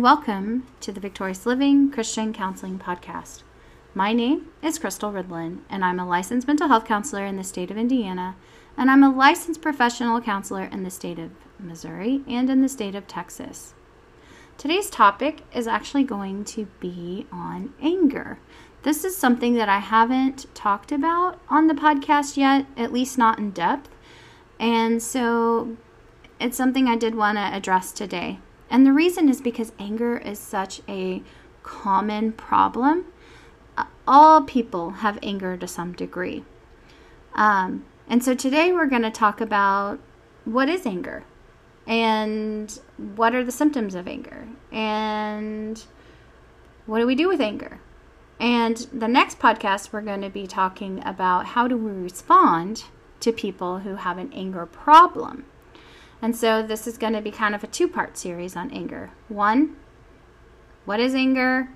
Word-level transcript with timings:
welcome 0.00 0.66
to 0.80 0.92
the 0.92 1.00
Victorious 1.00 1.44
Living 1.44 1.90
Christian 1.90 2.32
Counseling 2.32 2.78
Podcast. 2.78 3.42
My 3.94 4.14
name 4.14 4.46
is 4.62 4.78
Crystal 4.78 5.12
Ridlin, 5.12 5.62
and 5.68 5.84
I'm 5.84 6.00
a 6.00 6.08
licensed 6.08 6.46
mental 6.46 6.68
health 6.68 6.86
counselor 6.86 7.26
in 7.26 7.36
the 7.36 7.44
state 7.44 7.70
of 7.70 7.76
Indiana, 7.76 8.34
and 8.78 8.90
I'm 8.90 9.02
a 9.02 9.14
licensed 9.14 9.60
professional 9.60 10.18
counselor 10.22 10.64
in 10.64 10.84
the 10.84 10.90
state 10.90 11.18
of 11.18 11.32
Missouri 11.58 12.22
and 12.26 12.48
in 12.48 12.62
the 12.62 12.68
state 12.68 12.94
of 12.94 13.06
Texas. 13.06 13.74
Today's 14.56 14.88
topic 14.88 15.42
is 15.54 15.66
actually 15.66 16.04
going 16.04 16.44
to 16.46 16.66
be 16.80 17.26
on 17.30 17.74
anger. 17.82 18.38
This 18.84 19.04
is 19.04 19.18
something 19.18 19.52
that 19.56 19.68
I 19.68 19.80
haven't 19.80 20.46
talked 20.54 20.92
about 20.92 21.38
on 21.50 21.66
the 21.66 21.74
podcast 21.74 22.38
yet, 22.38 22.64
at 22.74 22.90
least 22.90 23.18
not 23.18 23.38
in 23.38 23.50
depth. 23.50 23.90
And 24.58 25.02
so 25.02 25.76
it's 26.40 26.56
something 26.56 26.88
I 26.88 26.96
did 26.96 27.14
want 27.14 27.36
to 27.36 27.54
address 27.54 27.92
today. 27.92 28.38
And 28.70 28.86
the 28.86 28.92
reason 28.92 29.28
is 29.28 29.40
because 29.40 29.72
anger 29.78 30.16
is 30.16 30.38
such 30.38 30.80
a 30.88 31.22
common 31.62 32.32
problem. 32.32 33.06
Uh, 33.76 33.84
all 34.06 34.42
people 34.42 34.90
have 34.90 35.18
anger 35.22 35.56
to 35.56 35.66
some 35.66 35.92
degree. 35.92 36.44
Um, 37.34 37.84
and 38.08 38.22
so 38.22 38.34
today 38.34 38.72
we're 38.72 38.86
going 38.86 39.02
to 39.02 39.10
talk 39.10 39.40
about 39.40 39.98
what 40.44 40.68
is 40.68 40.86
anger 40.86 41.24
and 41.86 42.80
what 42.96 43.34
are 43.34 43.44
the 43.44 43.52
symptoms 43.52 43.94
of 43.94 44.06
anger 44.06 44.48
and 44.70 45.84
what 46.86 47.00
do 47.00 47.06
we 47.06 47.14
do 47.14 47.28
with 47.28 47.40
anger. 47.40 47.80
And 48.38 48.78
the 48.92 49.08
next 49.08 49.38
podcast, 49.38 49.92
we're 49.92 50.00
going 50.00 50.22
to 50.22 50.30
be 50.30 50.46
talking 50.46 51.02
about 51.04 51.46
how 51.46 51.68
do 51.68 51.76
we 51.76 51.90
respond 51.90 52.84
to 53.20 53.32
people 53.32 53.80
who 53.80 53.96
have 53.96 54.16
an 54.16 54.32
anger 54.32 54.64
problem. 54.64 55.44
And 56.22 56.36
so 56.36 56.62
this 56.62 56.86
is 56.86 56.98
going 56.98 57.14
to 57.14 57.22
be 57.22 57.30
kind 57.30 57.54
of 57.54 57.64
a 57.64 57.66
two 57.66 57.88
part 57.88 58.16
series 58.16 58.56
on 58.56 58.70
anger. 58.70 59.10
One, 59.28 59.76
what 60.84 61.00
is 61.00 61.14
anger? 61.14 61.70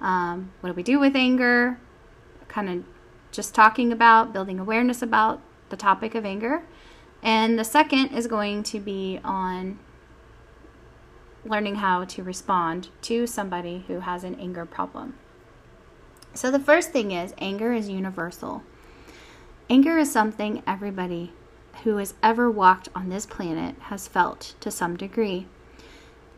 Um, 0.00 0.52
what 0.60 0.70
do 0.70 0.74
we 0.74 0.82
do 0.82 0.98
with 0.98 1.16
anger? 1.16 1.78
Kind 2.48 2.68
of 2.68 2.84
just 3.30 3.54
talking 3.54 3.92
about, 3.92 4.32
building 4.32 4.58
awareness 4.58 5.02
about 5.02 5.40
the 5.68 5.76
topic 5.76 6.14
of 6.14 6.24
anger. 6.24 6.62
And 7.22 7.58
the 7.58 7.64
second 7.64 8.08
is 8.08 8.26
going 8.26 8.62
to 8.64 8.80
be 8.80 9.20
on 9.22 9.78
learning 11.44 11.76
how 11.76 12.04
to 12.04 12.22
respond 12.22 12.88
to 13.02 13.26
somebody 13.26 13.84
who 13.86 14.00
has 14.00 14.24
an 14.24 14.34
anger 14.34 14.66
problem. 14.66 15.14
So, 16.32 16.50
the 16.50 16.60
first 16.60 16.92
thing 16.92 17.10
is 17.10 17.34
anger 17.38 17.72
is 17.72 17.88
universal. 17.88 18.62
Anger 19.68 19.98
is 19.98 20.10
something 20.10 20.62
everybody 20.66 21.32
who 21.84 21.96
has 21.96 22.14
ever 22.22 22.50
walked 22.50 22.88
on 22.94 23.08
this 23.08 23.26
planet 23.26 23.74
has 23.82 24.08
felt 24.08 24.54
to 24.60 24.70
some 24.70 24.96
degree, 24.96 25.46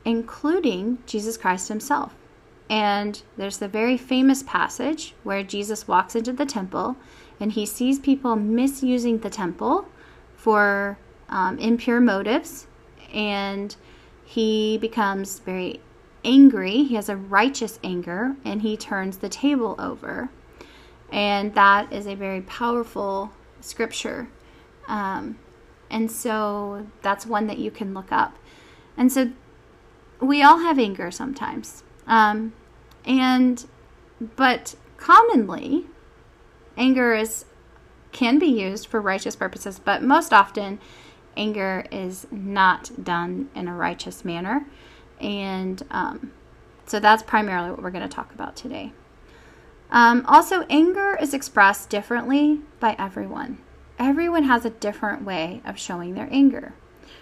including 0.04 0.98
Jesus 1.06 1.36
Christ 1.36 1.68
himself. 1.68 2.14
And 2.68 3.22
there's 3.36 3.58
the 3.58 3.68
very 3.68 3.96
famous 3.96 4.42
passage 4.42 5.14
where 5.24 5.42
Jesus 5.42 5.86
walks 5.86 6.14
into 6.14 6.32
the 6.32 6.46
temple 6.46 6.96
and 7.38 7.52
he 7.52 7.66
sees 7.66 7.98
people 7.98 8.36
misusing 8.36 9.18
the 9.18 9.30
temple 9.30 9.86
for 10.36 10.96
um, 11.28 11.58
impure 11.58 12.00
motives. 12.00 12.66
And 13.12 13.74
he 14.24 14.78
becomes 14.78 15.40
very 15.40 15.80
angry. 16.24 16.84
He 16.84 16.94
has 16.94 17.08
a 17.08 17.16
righteous 17.16 17.78
anger 17.84 18.36
and 18.44 18.62
he 18.62 18.76
turns 18.76 19.18
the 19.18 19.28
table 19.28 19.74
over. 19.78 20.30
And 21.10 21.54
that 21.54 21.92
is 21.92 22.06
a 22.06 22.14
very 22.14 22.40
powerful 22.40 23.32
scripture 23.60 24.28
um, 24.92 25.38
and 25.90 26.10
so 26.10 26.86
that's 27.00 27.24
one 27.24 27.46
that 27.46 27.58
you 27.58 27.70
can 27.70 27.94
look 27.94 28.12
up. 28.12 28.36
And 28.96 29.10
so 29.10 29.32
we 30.20 30.42
all 30.42 30.58
have 30.58 30.78
anger 30.78 31.10
sometimes. 31.10 31.82
Um, 32.06 32.52
and, 33.06 33.64
but 34.36 34.76
commonly, 34.98 35.86
anger 36.76 37.14
is 37.14 37.46
can 38.12 38.38
be 38.38 38.46
used 38.46 38.86
for 38.86 39.00
righteous 39.00 39.34
purposes, 39.34 39.78
but 39.78 40.02
most 40.02 40.34
often 40.34 40.78
anger 41.34 41.86
is 41.90 42.26
not 42.30 42.90
done 43.02 43.48
in 43.54 43.66
a 43.66 43.74
righteous 43.74 44.22
manner. 44.22 44.66
And 45.18 45.82
um, 45.90 46.32
so 46.84 47.00
that's 47.00 47.22
primarily 47.22 47.70
what 47.70 47.82
we're 47.82 47.90
going 47.90 48.06
to 48.06 48.14
talk 48.14 48.34
about 48.34 48.54
today. 48.54 48.92
Um, 49.90 50.26
also, 50.26 50.66
anger 50.68 51.16
is 51.18 51.32
expressed 51.32 51.88
differently 51.88 52.60
by 52.78 52.94
everyone 52.98 53.56
everyone 54.02 54.44
has 54.44 54.64
a 54.64 54.70
different 54.70 55.24
way 55.24 55.62
of 55.64 55.78
showing 55.78 56.14
their 56.14 56.28
anger. 56.30 56.74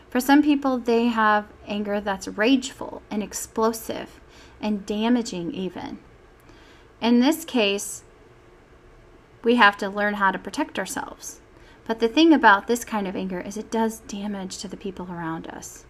For 0.09 0.21
some 0.21 0.43
people, 0.43 0.79
they 0.79 1.07
have 1.07 1.47
anger 1.67 2.01
that's 2.01 2.27
rageful 2.27 3.03
and 3.11 3.23
explosive 3.23 4.21
and 4.61 4.85
damaging, 4.87 5.53
even. 5.53 5.99
In 7.01 7.21
this 7.21 7.45
case, 7.45 8.03
we 9.43 9.57
have 9.57 9.77
to 9.79 9.89
learn 9.89 10.15
how 10.15 10.31
to 10.31 10.39
protect 10.39 10.79
ourselves. 10.79 11.41
But 11.87 11.99
the 11.99 12.09
thing 12.09 12.33
about 12.33 12.67
this 12.67 12.85
kind 12.85 13.09
of 13.09 13.17
anger 13.17 13.41
is 13.41 13.57
it 13.57 13.71
does 13.71 14.01
damage 14.01 14.59
to 14.59 14.69
the 14.69 14.77
people 14.77 15.09
around 15.11 15.47
us. 15.47 15.85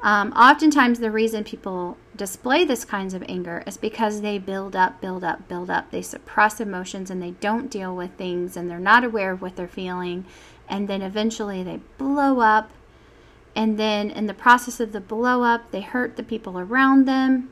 Um, 0.00 0.32
oftentimes, 0.32 1.00
the 1.00 1.10
reason 1.10 1.42
people 1.42 1.96
display 2.14 2.64
this 2.64 2.84
kinds 2.84 3.14
of 3.14 3.24
anger 3.28 3.62
is 3.66 3.76
because 3.76 4.20
they 4.20 4.38
build 4.38 4.76
up, 4.76 5.00
build 5.00 5.24
up, 5.24 5.48
build 5.48 5.70
up. 5.70 5.90
They 5.90 6.02
suppress 6.02 6.60
emotions 6.60 7.10
and 7.10 7.22
they 7.22 7.32
don't 7.32 7.70
deal 7.70 7.96
with 7.96 8.12
things 8.12 8.56
and 8.56 8.70
they're 8.70 8.78
not 8.78 9.04
aware 9.04 9.32
of 9.32 9.42
what 9.42 9.56
they're 9.56 9.66
feeling. 9.66 10.24
And 10.68 10.86
then 10.86 11.02
eventually 11.02 11.62
they 11.62 11.80
blow 11.96 12.40
up. 12.40 12.70
And 13.56 13.76
then, 13.76 14.10
in 14.10 14.26
the 14.26 14.34
process 14.34 14.78
of 14.78 14.92
the 14.92 15.00
blow 15.00 15.42
up, 15.42 15.72
they 15.72 15.80
hurt 15.80 16.16
the 16.16 16.22
people 16.22 16.60
around 16.60 17.06
them. 17.06 17.50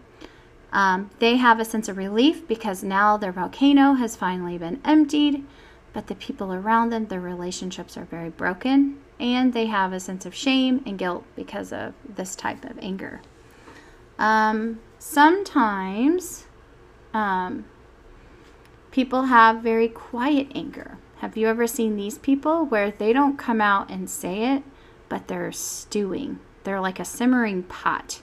Um, 0.72 1.10
they 1.18 1.36
have 1.36 1.58
a 1.58 1.64
sense 1.64 1.88
of 1.88 1.96
relief 1.96 2.46
because 2.46 2.84
now 2.84 3.16
their 3.16 3.32
volcano 3.32 3.94
has 3.94 4.14
finally 4.14 4.58
been 4.58 4.80
emptied, 4.84 5.44
but 5.92 6.06
the 6.06 6.14
people 6.14 6.52
around 6.52 6.90
them, 6.90 7.06
their 7.06 7.20
relationships 7.20 7.96
are 7.96 8.04
very 8.04 8.28
broken 8.28 8.98
and 9.18 9.52
they 9.52 9.66
have 9.66 9.92
a 9.92 10.00
sense 10.00 10.26
of 10.26 10.34
shame 10.34 10.82
and 10.86 10.98
guilt 10.98 11.24
because 11.34 11.72
of 11.72 11.94
this 12.16 12.36
type 12.36 12.64
of 12.64 12.78
anger. 12.80 13.20
Um, 14.18 14.80
sometimes 14.98 16.46
um, 17.14 17.64
people 18.90 19.22
have 19.22 19.62
very 19.62 19.88
quiet 19.88 20.48
anger. 20.54 20.98
Have 21.18 21.36
you 21.36 21.48
ever 21.48 21.66
seen 21.66 21.96
these 21.96 22.18
people 22.18 22.66
where 22.66 22.90
they 22.90 23.12
don't 23.12 23.38
come 23.38 23.60
out 23.60 23.90
and 23.90 24.08
say 24.08 24.54
it, 24.54 24.62
but 25.08 25.28
they're 25.28 25.52
stewing? 25.52 26.40
They're 26.64 26.80
like 26.80 27.00
a 27.00 27.04
simmering 27.04 27.62
pot, 27.62 28.20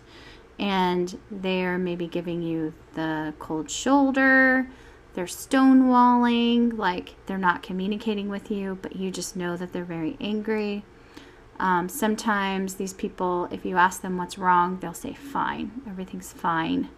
and 0.60 1.18
they're 1.32 1.78
maybe 1.78 2.08
giving 2.08 2.44
you 2.44 2.74
the 2.94 3.34
cold 3.40 3.72
shoulder. 3.72 4.68
They're 5.14 5.26
stonewalling, 5.26 6.78
like 6.78 7.16
they're 7.26 7.38
not 7.38 7.62
communicating 7.62 8.30
with 8.30 8.50
you, 8.50 8.80
but 8.82 8.96
you 8.96 9.12
just 9.12 9.36
know 9.36 9.56
that 9.58 9.72
they're 9.72 9.84
very 9.84 10.18
angry. 10.20 10.84
Um, 11.60 11.88
sometimes 11.88 12.76
these 12.76 12.94
people, 12.94 13.48
if 13.52 13.64
you 13.64 13.78
ask 13.78 14.02
them 14.02 14.18
what's 14.18 14.38
wrong, 14.38 14.80
they'll 14.80 14.94
say, 14.94 15.14
fine, 15.14 15.84
everything's 15.88 16.34
fine. 16.34 16.90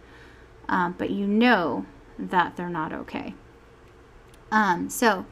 Um, 0.68 0.94
but 0.96 1.10
you 1.10 1.26
know 1.26 1.84
that 2.18 2.56
they're 2.56 2.70
not 2.70 2.92
okay. 2.92 3.34
Um, 4.50 4.88
so 4.88 5.26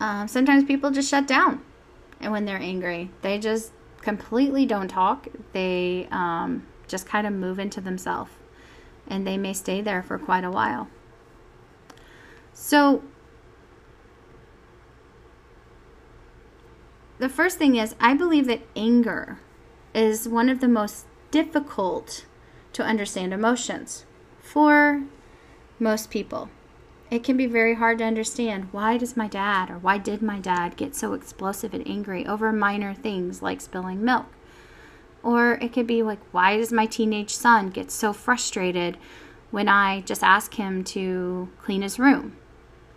um, 0.00 0.28
sometimes 0.28 0.64
people 0.64 0.90
just 0.90 1.10
shut 1.10 1.26
down 1.26 1.62
and 2.20 2.32
when 2.32 2.44
they're 2.44 2.56
angry. 2.56 3.10
They 3.22 3.38
just 3.38 3.72
completely 4.00 4.64
don't 4.64 4.88
talk. 4.88 5.26
They 5.52 6.06
um, 6.12 6.66
just 6.86 7.06
kind 7.06 7.26
of 7.26 7.32
move 7.32 7.58
into 7.58 7.80
themselves 7.80 8.30
and 9.08 9.26
they 9.26 9.36
may 9.36 9.52
stay 9.52 9.80
there 9.80 10.02
for 10.02 10.18
quite 10.18 10.44
a 10.44 10.50
while. 10.50 10.88
So, 12.58 13.02
the 17.18 17.28
first 17.28 17.58
thing 17.58 17.76
is, 17.76 17.94
I 18.00 18.14
believe 18.14 18.46
that 18.46 18.62
anger 18.74 19.38
is 19.94 20.26
one 20.26 20.48
of 20.48 20.60
the 20.60 20.66
most 20.66 21.04
difficult 21.30 22.24
to 22.72 22.82
understand 22.82 23.34
emotions 23.34 24.06
for 24.40 25.04
most 25.78 26.10
people. 26.10 26.48
It 27.10 27.22
can 27.22 27.36
be 27.36 27.46
very 27.46 27.74
hard 27.74 27.98
to 27.98 28.04
understand 28.04 28.68
why 28.72 28.96
does 28.96 29.18
my 29.18 29.28
dad 29.28 29.70
or 29.70 29.76
why 29.76 29.98
did 29.98 30.22
my 30.22 30.40
dad 30.40 30.78
get 30.78 30.96
so 30.96 31.12
explosive 31.12 31.74
and 31.74 31.86
angry 31.86 32.26
over 32.26 32.50
minor 32.54 32.94
things 32.94 33.42
like 33.42 33.60
spilling 33.60 34.02
milk? 34.02 34.26
Or 35.22 35.52
it 35.60 35.74
could 35.74 35.86
be 35.86 36.02
like 36.02 36.20
why 36.32 36.56
does 36.56 36.72
my 36.72 36.86
teenage 36.86 37.36
son 37.36 37.68
get 37.68 37.90
so 37.90 38.14
frustrated 38.14 38.96
when 39.50 39.68
I 39.68 40.00
just 40.00 40.24
ask 40.24 40.54
him 40.54 40.82
to 40.84 41.50
clean 41.60 41.82
his 41.82 41.98
room? 41.98 42.38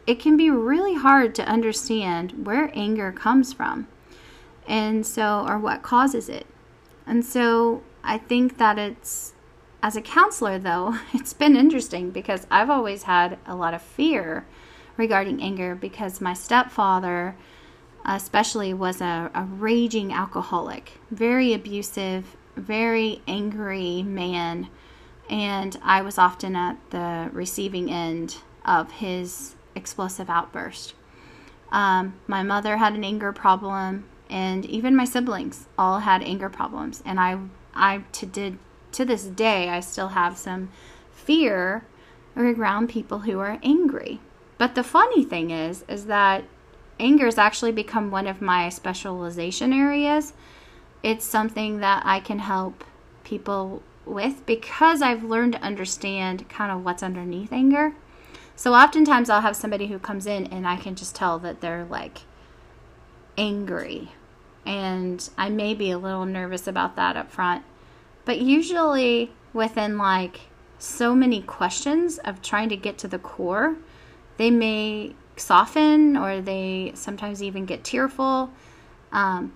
It 0.09 0.19
can 0.19 0.35
be 0.35 0.49
really 0.49 0.95
hard 0.95 1.35
to 1.35 1.47
understand 1.47 2.47
where 2.47 2.71
anger 2.73 3.11
comes 3.11 3.53
from 3.53 3.87
and 4.67 5.05
so 5.05 5.45
or 5.47 5.59
what 5.59 5.83
causes 5.83 6.27
it. 6.27 6.47
And 7.05 7.23
so 7.23 7.83
i 8.03 8.17
think 8.17 8.57
that 8.57 8.79
it's 8.79 9.33
as 9.83 9.95
a 9.95 10.01
counselor 10.01 10.57
though 10.57 10.97
it's 11.13 11.33
been 11.33 11.55
interesting 11.55 12.11
because 12.11 12.47
i've 12.49 12.69
always 12.69 13.03
had 13.03 13.37
a 13.45 13.55
lot 13.55 13.73
of 13.73 13.81
fear 13.81 14.45
regarding 14.95 15.41
anger 15.41 15.75
because 15.75 16.21
my 16.21 16.33
stepfather 16.33 17.35
especially 18.05 18.73
was 18.73 19.01
a, 19.01 19.29
a 19.35 19.43
raging 19.43 20.13
alcoholic 20.13 20.93
very 21.11 21.53
abusive 21.53 22.37
very 22.55 23.21
angry 23.27 24.01
man 24.01 24.69
and 25.29 25.77
I 25.83 26.01
was 26.01 26.17
often 26.17 26.55
at 26.55 26.77
the 26.89 27.29
receiving 27.33 27.91
end 27.91 28.37
of 28.65 28.91
his 28.93 29.55
explosive 29.79 30.29
outburst. 30.29 30.93
Um, 31.71 32.19
my 32.27 32.43
mother 32.43 32.77
had 32.77 32.93
an 32.93 33.03
anger 33.03 33.31
problem, 33.31 34.05
and 34.29 34.65
even 34.65 34.95
my 34.95 35.05
siblings 35.05 35.67
all 35.77 35.99
had 35.99 36.21
anger 36.21 36.49
problems. 36.49 37.01
And 37.05 37.19
I, 37.19 37.39
I 37.73 38.03
to 38.13 38.25
did 38.25 38.59
to 38.91 39.05
this 39.05 39.23
day, 39.23 39.69
I 39.69 39.79
still 39.79 40.09
have 40.09 40.37
some 40.37 40.69
fear 41.11 41.83
around 42.35 42.89
people 42.89 43.19
who 43.19 43.39
are 43.39 43.59
angry. 43.63 44.19
But 44.57 44.75
the 44.75 44.83
funny 44.83 45.23
thing 45.23 45.51
is, 45.51 45.83
is 45.87 46.05
that 46.05 46.43
anger 46.99 47.25
has 47.25 47.37
actually 47.37 47.71
become 47.71 48.11
one 48.11 48.27
of 48.27 48.41
my 48.41 48.69
specialization 48.69 49.73
areas. 49.73 50.33
It's 51.01 51.25
something 51.25 51.79
that 51.79 52.03
I 52.05 52.19
can 52.19 52.39
help 52.39 52.83
people 53.23 53.81
with 54.05 54.45
because 54.45 55.01
I've 55.01 55.23
learned 55.23 55.53
to 55.53 55.61
understand 55.61 56.49
kind 56.49 56.71
of 56.71 56.83
what's 56.83 57.03
underneath 57.03 57.53
anger. 57.53 57.93
So 58.59 58.73
oftentimes 58.73 59.29
I'll 59.29 59.39
have 59.39 59.55
somebody 59.55 59.87
who 59.87 59.97
comes 59.99 60.25
in 60.25 60.47
and 60.47 60.67
I 60.67 60.75
can 60.75 60.93
just 60.93 61.15
tell 61.15 61.39
that 61.39 61.61
they're 61.61 61.85
like 61.85 62.23
angry. 63.37 64.11
And 64.65 65.29
I 65.37 65.47
may 65.47 65.73
be 65.73 65.91
a 65.91 65.97
little 65.97 66.25
nervous 66.25 66.67
about 66.67 66.97
that 66.97 67.15
up 67.15 67.31
front. 67.31 67.63
But 68.25 68.41
usually 68.41 69.31
within 69.53 69.97
like 69.97 70.41
so 70.77 71.15
many 71.15 71.41
questions 71.41 72.17
of 72.17 72.41
trying 72.41 72.67
to 72.67 72.75
get 72.75 72.97
to 72.97 73.07
the 73.07 73.17
core, 73.17 73.77
they 74.35 74.51
may 74.51 75.15
soften 75.37 76.17
or 76.17 76.41
they 76.41 76.91
sometimes 76.95 77.41
even 77.41 77.65
get 77.65 77.85
tearful 77.85 78.51
um, 79.13 79.53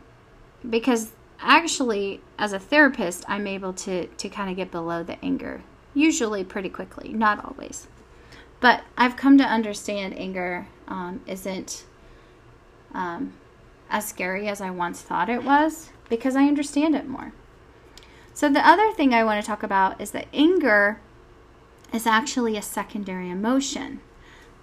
because 0.69 1.11
actually 1.41 2.21
as 2.39 2.53
a 2.53 2.59
therapist 2.59 3.25
i'm 3.27 3.45
able 3.47 3.73
to 3.73 4.07
to 4.07 4.29
kind 4.29 4.49
of 4.49 4.55
get 4.55 4.71
below 4.71 5.03
the 5.03 5.21
anger 5.25 5.61
usually 5.93 6.41
pretty 6.41 6.69
quickly 6.69 7.11
not 7.11 7.43
always 7.43 7.87
but 8.63 8.81
i've 8.97 9.15
come 9.15 9.37
to 9.37 9.43
understand 9.43 10.17
anger 10.17 10.67
um, 10.87 11.21
isn't 11.27 11.85
um, 12.93 13.33
as 13.89 14.07
scary 14.07 14.47
as 14.47 14.61
i 14.61 14.69
once 14.69 15.01
thought 15.01 15.29
it 15.29 15.43
was 15.43 15.89
because 16.09 16.35
i 16.35 16.47
understand 16.47 16.95
it 16.95 17.07
more 17.07 17.33
so 18.33 18.49
the 18.49 18.67
other 18.67 18.91
thing 18.93 19.13
i 19.13 19.23
want 19.23 19.39
to 19.39 19.45
talk 19.45 19.63
about 19.63 19.99
is 20.01 20.11
that 20.11 20.27
anger 20.33 20.99
is 21.91 22.07
actually 22.07 22.57
a 22.57 22.61
secondary 22.61 23.29
emotion 23.29 23.99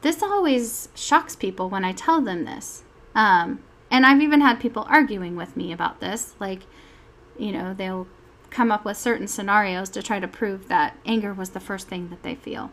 this 0.02 0.22
always 0.22 0.88
shocks 0.94 1.36
people 1.36 1.68
when 1.68 1.84
I 1.84 1.92
tell 1.92 2.20
them 2.20 2.44
this. 2.44 2.82
Um, 3.14 3.62
and 3.90 4.06
I've 4.06 4.22
even 4.22 4.40
had 4.40 4.60
people 4.60 4.86
arguing 4.88 5.36
with 5.36 5.56
me 5.56 5.72
about 5.72 6.00
this. 6.00 6.34
Like, 6.38 6.62
you 7.38 7.52
know, 7.52 7.74
they'll 7.74 8.06
come 8.48 8.72
up 8.72 8.84
with 8.84 8.96
certain 8.96 9.28
scenarios 9.28 9.90
to 9.90 10.02
try 10.02 10.18
to 10.18 10.28
prove 10.28 10.68
that 10.68 10.96
anger 11.04 11.34
was 11.34 11.50
the 11.50 11.60
first 11.60 11.88
thing 11.88 12.08
that 12.08 12.22
they 12.22 12.34
feel. 12.34 12.70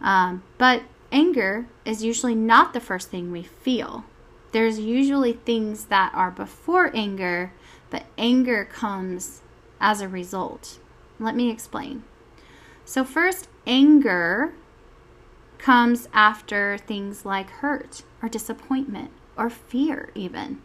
Um, 0.00 0.42
but 0.58 0.82
anger 1.10 1.66
is 1.84 2.04
usually 2.04 2.34
not 2.34 2.72
the 2.72 2.80
first 2.80 3.10
thing 3.10 3.30
we 3.30 3.42
feel. 3.42 4.04
There's 4.52 4.78
usually 4.78 5.32
things 5.32 5.86
that 5.86 6.12
are 6.14 6.30
before 6.30 6.94
anger, 6.94 7.52
but 7.90 8.04
anger 8.16 8.64
comes 8.64 9.42
as 9.80 10.00
a 10.00 10.08
result. 10.08 10.78
Let 11.18 11.34
me 11.34 11.50
explain. 11.50 12.04
So, 12.84 13.04
first, 13.04 13.48
anger 13.66 14.52
comes 15.58 16.08
after 16.12 16.76
things 16.76 17.24
like 17.24 17.48
hurt 17.50 18.02
or 18.22 18.28
disappointment 18.28 19.10
or 19.36 19.48
fear, 19.48 20.10
even. 20.14 20.60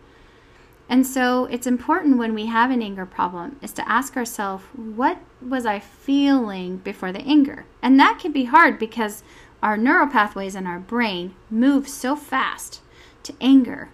And 0.89 1.05
so 1.05 1.45
it's 1.45 1.67
important 1.67 2.17
when 2.17 2.33
we 2.33 2.47
have 2.47 2.71
an 2.71 2.81
anger 2.81 3.05
problem 3.05 3.57
is 3.61 3.71
to 3.73 3.87
ask 3.87 4.17
ourselves, 4.17 4.63
what 4.73 5.19
was 5.39 5.65
I 5.65 5.79
feeling 5.79 6.77
before 6.77 7.11
the 7.11 7.21
anger? 7.21 7.65
And 7.81 7.99
that 7.99 8.17
can 8.19 8.31
be 8.31 8.45
hard 8.45 8.79
because 8.79 9.23
our 9.61 9.77
neural 9.77 10.07
pathways 10.07 10.55
in 10.55 10.65
our 10.65 10.79
brain 10.79 11.35
move 11.49 11.87
so 11.87 12.15
fast 12.15 12.81
to 13.23 13.33
anger 13.39 13.89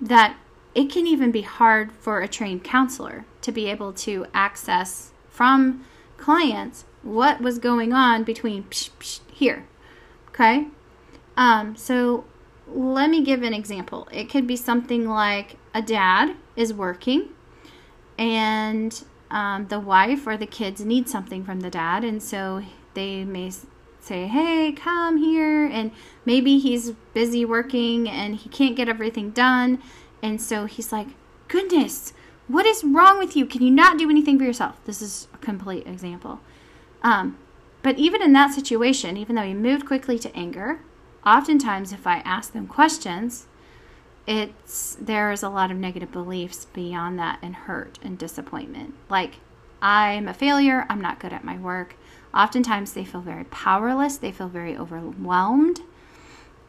that 0.00 0.36
it 0.74 0.90
can 0.90 1.06
even 1.06 1.32
be 1.32 1.42
hard 1.42 1.90
for 1.92 2.20
a 2.20 2.28
trained 2.28 2.62
counselor 2.62 3.24
to 3.40 3.50
be 3.50 3.66
able 3.66 3.92
to 3.92 4.26
access 4.32 5.10
from 5.28 5.84
clients 6.16 6.84
what 7.02 7.40
was 7.40 7.58
going 7.58 7.92
on 7.92 8.22
between 8.22 8.62
psh, 8.64 8.90
psh, 9.00 9.20
here 9.32 9.66
Okay? 10.32 10.68
Um, 11.36 11.76
so 11.76 12.24
let 12.66 13.10
me 13.10 13.22
give 13.22 13.42
an 13.42 13.52
example. 13.52 14.08
It 14.10 14.30
could 14.30 14.46
be 14.46 14.56
something 14.56 15.06
like 15.06 15.56
a 15.74 15.82
dad 15.82 16.36
is 16.56 16.72
working 16.72 17.30
and 18.18 19.04
um, 19.32 19.66
the 19.68 19.80
wife 19.80 20.26
or 20.26 20.36
the 20.36 20.46
kids 20.46 20.84
need 20.84 21.08
something 21.08 21.42
from 21.42 21.60
the 21.60 21.70
dad, 21.70 22.04
and 22.04 22.22
so 22.22 22.62
they 22.92 23.24
may 23.24 23.50
say, 23.98 24.26
Hey, 24.26 24.72
come 24.72 25.16
here. 25.16 25.66
And 25.66 25.90
maybe 26.24 26.58
he's 26.58 26.92
busy 27.14 27.44
working 27.44 28.08
and 28.08 28.36
he 28.36 28.48
can't 28.48 28.76
get 28.76 28.88
everything 28.88 29.30
done. 29.30 29.82
And 30.22 30.40
so 30.40 30.66
he's 30.66 30.92
like, 30.92 31.08
Goodness, 31.48 32.12
what 32.46 32.66
is 32.66 32.84
wrong 32.84 33.18
with 33.18 33.36
you? 33.36 33.46
Can 33.46 33.62
you 33.62 33.70
not 33.70 33.98
do 33.98 34.10
anything 34.10 34.38
for 34.38 34.44
yourself? 34.44 34.84
This 34.84 35.00
is 35.00 35.28
a 35.32 35.38
complete 35.38 35.86
example. 35.86 36.40
Um, 37.02 37.38
but 37.82 37.98
even 37.98 38.22
in 38.22 38.32
that 38.34 38.52
situation, 38.52 39.16
even 39.16 39.34
though 39.34 39.42
he 39.42 39.54
moved 39.54 39.86
quickly 39.86 40.18
to 40.20 40.36
anger, 40.36 40.80
oftentimes 41.26 41.92
if 41.92 42.06
I 42.06 42.18
ask 42.18 42.52
them 42.52 42.66
questions, 42.66 43.46
it's 44.26 44.96
there 45.00 45.32
is 45.32 45.42
a 45.42 45.48
lot 45.48 45.70
of 45.70 45.76
negative 45.76 46.12
beliefs 46.12 46.66
beyond 46.66 47.18
that 47.18 47.38
and 47.42 47.54
hurt 47.54 47.98
and 48.02 48.18
disappointment. 48.18 48.94
Like 49.08 49.36
I'm 49.80 50.28
a 50.28 50.34
failure, 50.34 50.86
I'm 50.88 51.00
not 51.00 51.18
good 51.18 51.32
at 51.32 51.44
my 51.44 51.58
work. 51.58 51.96
Oftentimes 52.32 52.92
they 52.92 53.04
feel 53.04 53.20
very 53.20 53.44
powerless, 53.44 54.16
they 54.16 54.32
feel 54.32 54.48
very 54.48 54.76
overwhelmed. 54.76 55.80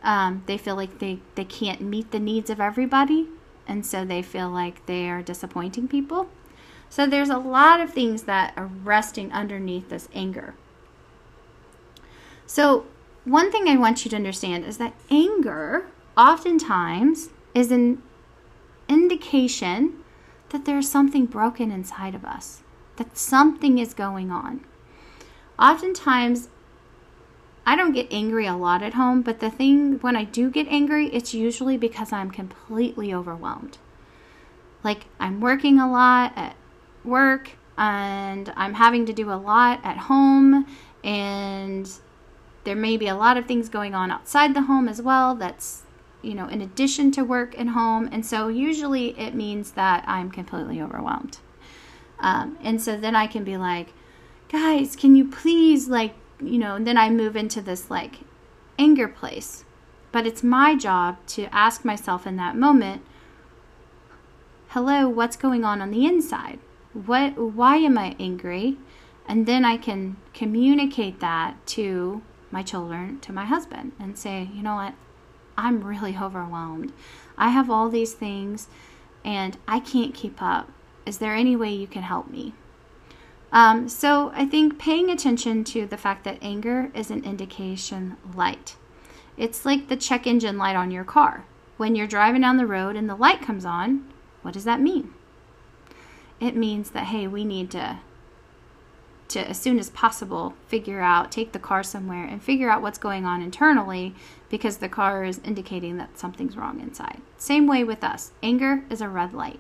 Um, 0.02 0.44
they 0.48 0.58
feel 0.58 0.76
like 0.76 1.00
they, 1.00 1.20
they 1.36 1.46
can't 1.46 1.80
meet 1.80 2.12
the 2.12 2.20
needs 2.20 2.50
of 2.50 2.60
everybody, 2.60 3.30
and 3.66 3.86
so 3.86 4.04
they 4.04 4.22
feel 4.22 4.50
like 4.50 4.86
they 4.86 5.10
are 5.10 5.22
disappointing 5.22 5.88
people. 5.88 6.28
So 6.90 7.08
there's 7.08 7.30
a 7.30 7.38
lot 7.38 7.80
of 7.80 7.94
things 7.94 8.24
that 8.24 8.54
are 8.58 8.66
resting 8.66 9.32
underneath 9.32 9.90
this 9.90 10.10
anger. 10.14 10.56
So, 12.46 12.86
one 13.24 13.52
thing 13.52 13.70
I 13.70 13.78
want 13.78 14.04
you 14.04 14.10
to 14.12 14.18
understand 14.18 14.66
is 14.66 14.78
that 14.80 14.94
anger 15.10 15.88
oftentimes 16.18 17.30
is 17.54 17.72
an 17.72 18.02
indication 18.88 20.04
that 20.50 20.66
there's 20.66 20.90
something 20.90 21.26
broken 21.26 21.72
inside 21.72 22.16
of 22.16 22.26
us, 22.26 22.62
that 22.98 23.18
something 23.18 23.80
is 23.80 23.94
going 23.94 24.32
on. 24.32 24.64
Oftentimes, 25.58 26.50
I 27.66 27.76
don't 27.76 27.94
get 27.94 28.12
angry 28.12 28.46
a 28.46 28.56
lot 28.56 28.84
at 28.84 28.96
home, 28.96 29.22
but 29.22 29.40
the 29.40 29.50
thing 29.50 30.00
when 30.00 30.16
I 30.16 30.26
do 30.26 30.50
get 30.50 30.68
angry, 30.68 31.08
it's 31.08 31.34
usually 31.34 31.78
because 31.78 32.12
I'm 32.12 32.30
completely 32.30 33.14
overwhelmed. 33.14 33.78
Like 34.84 35.06
I'm 35.20 35.40
working 35.40 35.80
a 35.80 35.90
lot 35.90 36.34
at 36.36 36.56
work 37.06 37.52
and 37.78 38.52
I'm 38.56 38.74
having 38.74 39.06
to 39.06 39.14
do 39.14 39.32
a 39.32 39.36
lot 39.36 39.80
at 39.84 39.98
home 39.98 40.68
and 41.04 41.90
there 42.66 42.76
may 42.76 42.98
be 42.98 43.08
a 43.08 43.16
lot 43.16 43.38
of 43.38 43.46
things 43.46 43.70
going 43.70 43.96
on 43.96 44.12
outside 44.12 44.54
the 44.54 44.64
home 44.64 44.88
as 44.88 45.02
well 45.02 45.36
that's, 45.36 45.83
you 46.24 46.34
know, 46.34 46.48
in 46.48 46.62
addition 46.62 47.12
to 47.12 47.24
work 47.24 47.54
and 47.58 47.72
home. 47.72 48.10
And 48.12 48.26
so 48.26 48.48
usually 48.48 49.18
it 49.20 49.36
means 49.36 49.72
that 49.72 50.04
I'm 50.08 50.32
completely 50.32 50.82
overwhelmed. 50.82 51.38
Um, 52.20 52.58
and 52.64 52.82
so 52.82 52.98
then 52.98 53.16
I 53.16 53.28
can 53.28 53.44
be 53.44 53.58
like, 53.58 53.94
guys, 54.50 54.96
can 54.96 55.16
you 55.16 55.30
please, 55.30 55.88
like, 55.88 56.16
you 56.42 56.58
know, 56.58 56.76
and 56.76 56.88
then 56.88 56.98
I 56.98 57.10
move 57.10 57.36
into 57.36 57.62
this 57.62 57.92
like 57.92 58.22
anger 58.80 59.08
place. 59.08 59.66
But 60.12 60.26
it's 60.26 60.44
my 60.44 60.76
job 60.76 61.18
to 61.28 61.54
ask 61.54 61.84
myself 61.84 62.26
in 62.26 62.38
that 62.38 62.56
moment, 62.56 63.04
hello, 64.70 65.10
what's 65.10 65.36
going 65.36 65.64
on 65.64 65.82
on 65.82 65.92
the 65.92 66.06
inside? 66.06 66.60
What, 66.94 67.38
why 67.38 67.78
am 67.78 67.98
I 67.98 68.16
angry? 68.20 68.78
And 69.28 69.46
then 69.46 69.66
I 69.66 69.78
can 69.78 70.18
communicate 70.34 71.20
that 71.20 71.66
to 71.68 72.22
my 72.52 72.62
children 72.62 73.20
to 73.22 73.34
my 73.34 73.46
husband 73.46 73.94
and 74.00 74.18
say, 74.18 74.50
you 74.54 74.62
know 74.62 74.76
what, 74.76 74.94
I'm 75.58 75.84
really 75.84 76.18
overwhelmed. 76.18 76.94
I 77.38 77.50
have 77.50 77.70
all 77.70 77.90
these 77.90 78.14
things 78.14 78.68
and 79.24 79.58
I 79.68 79.80
can't 79.80 80.14
keep 80.14 80.42
up. 80.42 80.70
Is 81.06 81.18
there 81.18 81.36
any 81.36 81.56
way 81.56 81.72
you 81.74 81.88
can 81.88 82.04
help 82.04 82.30
me? 82.30 82.54
Um, 83.52 83.88
so 83.88 84.32
I 84.34 84.46
think 84.46 84.80
paying 84.80 85.10
attention 85.10 85.64
to 85.66 85.86
the 85.86 85.98
fact 85.98 86.24
that 86.24 86.40
anger 86.42 86.92
is 86.96 87.12
an 87.12 87.24
indication 87.24 88.18
light. 88.36 88.76
It's 89.38 89.66
like 89.66 89.88
the 89.88 89.96
check 89.96 90.26
engine 90.26 90.58
light 90.58 90.76
on 90.76 90.92
your 90.92 91.04
car. 91.04 91.46
When 91.78 91.96
you're 91.96 92.08
driving 92.08 92.42
down 92.42 92.58
the 92.58 92.66
road 92.66 92.96
and 92.96 93.10
the 93.10 93.16
light 93.16 93.42
comes 93.42 93.66
on, 93.66 94.12
what 94.42 94.54
does 94.54 94.64
that 94.64 94.82
mean? 94.82 95.14
It 96.40 96.56
means 96.56 96.92
that, 96.92 97.06
hey, 97.06 97.28
we 97.28 97.46
need 97.46 97.72
to 97.72 98.00
to 99.30 99.50
as 99.50 99.60
soon 99.60 99.80
as 99.80 99.90
possible 99.90 100.54
figure 100.68 101.02
out 101.02 101.32
take 101.32 101.54
the 101.54 101.60
car 101.60 101.82
somewhere 101.82 102.26
and 102.26 102.44
figure 102.44 102.70
out 102.70 102.82
what's 102.82 103.00
going 103.00 103.26
on 103.26 103.42
internally 103.42 104.14
because 104.54 104.78
the 104.78 104.88
car 104.88 105.24
is 105.24 105.42
indicating 105.44 105.98
that 105.98 106.20
something's 106.20 106.56
wrong 106.56 106.80
inside 106.80 107.20
same 107.38 107.66
way 107.66 107.84
with 107.84 108.04
us 108.04 108.32
anger 108.44 108.84
is 108.90 109.02
a 109.02 109.10
red 109.10 109.34
light 109.34 109.60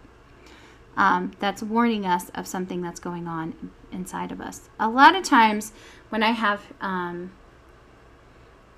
um, 0.96 1.32
that's 1.40 1.64
warning 1.64 2.06
us 2.06 2.30
of 2.36 2.48
something 2.48 2.82
that's 2.82 3.00
going 3.00 3.28
on 3.28 3.72
inside 3.92 4.32
of 4.32 4.42
us. 4.42 4.70
A 4.80 4.90
lot 4.90 5.16
of 5.16 5.24
times 5.24 5.72
when 6.10 6.24
I 6.24 6.32
have 6.32 6.62
um, 6.82 7.32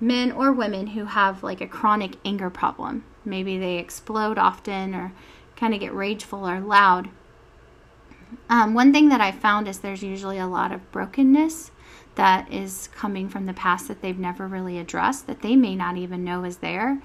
men 0.00 0.32
or 0.32 0.52
women 0.52 0.88
who 0.88 1.06
have 1.06 1.42
like 1.42 1.60
a 1.60 1.66
chronic 1.66 2.16
anger 2.24 2.50
problem, 2.50 3.04
maybe 3.24 3.58
they 3.58 3.78
explode 3.78 4.38
often 4.38 4.94
or 4.94 5.12
kind 5.56 5.74
of 5.74 5.80
get 5.80 5.94
rageful 5.94 6.48
or 6.48 6.60
loud. 6.60 7.08
Um, 8.48 8.74
one 8.74 8.92
thing 8.92 9.08
that 9.10 9.20
I 9.20 9.30
found 9.32 9.68
is 9.68 9.78
there's 9.78 10.02
usually 10.02 10.38
a 10.38 10.46
lot 10.46 10.72
of 10.72 10.90
brokenness 10.90 11.70
that 12.16 12.50
is 12.52 12.88
coming 12.94 13.28
from 13.28 13.46
the 13.46 13.52
past 13.52 13.88
that 13.88 14.02
they've 14.02 14.18
never 14.18 14.46
really 14.46 14.78
addressed, 14.78 15.26
that 15.26 15.42
they 15.42 15.54
may 15.54 15.76
not 15.76 15.96
even 15.96 16.24
know 16.24 16.44
is 16.44 16.58
there. 16.58 17.00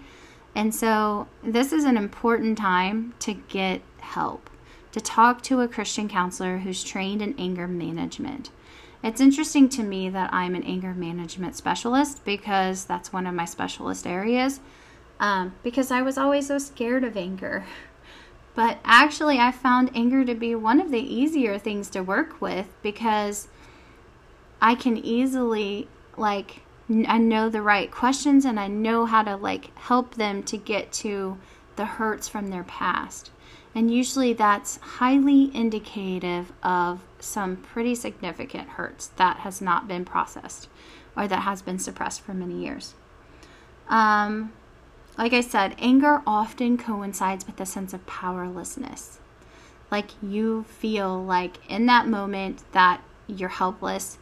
And 0.56 0.74
so, 0.74 1.27
this 1.44 1.72
is 1.72 1.86
an 1.86 1.96
important 1.96 2.58
time 2.58 3.13
to 3.20 3.34
get 3.34 3.82
help, 4.00 4.50
to 4.91 5.00
talk 5.00 5.41
to 5.44 5.62
a 5.62 5.68
Christian 5.68 6.10
counselor 6.10 6.60
who's 6.60 6.84
trained 6.84 7.22
in 7.22 7.36
anger 7.38 7.68
management. 7.68 8.50
It's 9.03 9.22
interesting 9.22 9.68
to 9.70 9.84
me 9.84 10.10
that 10.10 10.34
I'm 10.34 10.56
an 10.56 10.63
anger 10.63 10.94
management 10.94 11.56
specialist 11.56 12.24
because 12.24 12.86
that's 12.86 13.13
one 13.13 13.25
of 13.25 13.34
my 13.34 13.46
specialist 13.46 14.06
areas. 14.06 14.60
Um, 15.20 15.53
because 15.62 15.91
I 15.91 16.01
was 16.01 16.18
always 16.18 16.48
so 16.48 16.58
scared 16.58 17.03
of 17.03 17.15
anger. 17.15 17.63
But 18.53 18.80
actually, 18.84 19.39
I 19.39 19.51
found 19.51 19.91
anger 19.96 20.25
to 20.25 20.36
be 20.36 20.56
one 20.56 20.82
of 20.82 20.91
the 20.91 21.00
easier 21.00 21.58
things 21.58 21.89
to 21.91 22.01
work 22.01 22.41
with 22.41 22.68
because 22.82 23.48
I 24.62 24.75
can 24.75 24.98
easily, 24.98 25.88
like, 26.18 26.62
I 27.08 27.18
know 27.18 27.50
the 27.50 27.62
right 27.62 27.89
questions 27.89 28.46
and 28.46 28.60
I 28.60 28.68
know 28.68 29.06
how 29.06 29.24
to, 29.24 29.36
like, 29.36 29.75
help 29.77 30.15
them 30.15 30.44
to 30.44 30.58
get 30.58 30.91
to 30.94 31.38
the 31.75 31.86
hurts 31.86 32.27
from 32.27 32.48
their 32.48 32.63
past. 32.63 33.32
And 33.74 33.94
usually 33.94 34.34
that's 34.34 34.77
highly 34.77 35.56
indicative 35.56 36.51
of 36.62 37.01
some 37.20 37.56
pretty 37.56 37.96
significant 37.96 38.70
hurts 38.70 39.08
that 39.15 39.38
has 39.38 39.62
not 39.62 39.88
been 39.88 40.03
processed 40.03 40.68
or 41.15 41.27
that 41.27 41.41
has 41.41 41.62
been 41.62 41.80
suppressed 41.80 42.22
for 42.22 42.34
many 42.34 42.62
years. 42.62 42.94
Um, 43.88 44.51
like 45.18 45.34
I 45.34 45.41
said, 45.41 45.75
anger 45.77 46.22
often 46.27 46.77
coincides 46.77 47.46
with 47.46 47.60
a 47.60 47.65
sense 47.65 47.94
of 47.94 48.06
powerlessness. 48.06 49.20
Like 49.89 50.12
you 50.22 50.63
feel 50.63 51.24
like 51.24 51.58
in 51.70 51.86
that 51.88 52.08
moment 52.08 52.63
that 52.74 53.01
you're 53.27 53.50
helpless, 53.50 54.18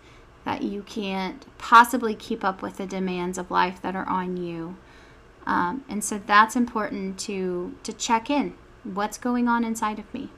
that 0.45 0.63
you 0.63 0.81
can't 0.83 1.45
possibly 1.57 2.15
keep 2.15 2.43
up 2.43 2.61
with 2.61 2.77
the 2.77 2.85
demands 2.85 3.37
of 3.37 3.51
life 3.51 3.81
that 3.81 3.95
are 3.95 4.07
on 4.07 4.37
you. 4.37 4.77
Um, 5.45 5.83
and 5.89 6.03
so 6.03 6.21
that's 6.25 6.55
important 6.55 7.17
to 7.21 7.75
to 7.83 7.93
check 7.93 8.29
in. 8.29 8.53
What's 8.83 9.17
going 9.17 9.47
on 9.47 9.63
inside 9.63 9.99
of 9.99 10.13
me? 10.13 10.29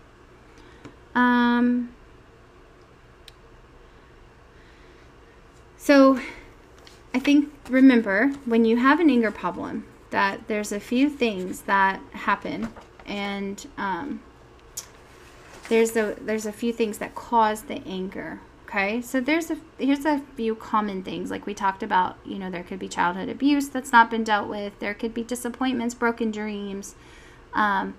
Um, 1.13 1.93
so 5.77 6.20
I 7.13 7.20
think 7.20 7.51
remember 7.70 8.27
when 8.46 8.63
you 8.65 8.77
have 8.77 9.00
an 9.00 9.10
anger 9.10 9.31
problem, 9.31 9.86
that 10.12 10.48
there's 10.48 10.72
a 10.72 10.79
few 10.79 11.10
things 11.10 11.62
that 11.62 12.00
happen, 12.12 12.70
and 13.05 13.67
um, 13.77 14.22
there's 15.70 15.96
a 15.96 16.15
there's 16.22 16.46
a 16.46 16.51
few 16.51 16.72
things 16.72 17.00
that 17.00 17.15
cause 17.15 17.63
the 17.63 17.81
anger. 17.86 18.39
Okay, 18.73 19.01
so 19.01 19.19
there's 19.19 19.51
a 19.51 19.57
here's 19.77 20.05
a 20.05 20.21
few 20.37 20.55
common 20.55 21.03
things 21.03 21.29
like 21.29 21.45
we 21.45 21.53
talked 21.53 21.83
about. 21.83 22.15
You 22.23 22.39
know, 22.39 22.49
there 22.49 22.63
could 22.63 22.79
be 22.79 22.87
childhood 22.87 23.27
abuse 23.27 23.67
that's 23.67 23.91
not 23.91 24.09
been 24.09 24.23
dealt 24.23 24.47
with. 24.47 24.79
There 24.79 24.93
could 24.93 25.13
be 25.13 25.25
disappointments, 25.25 25.93
broken 25.93 26.31
dreams. 26.31 26.95
Um, 27.53 27.95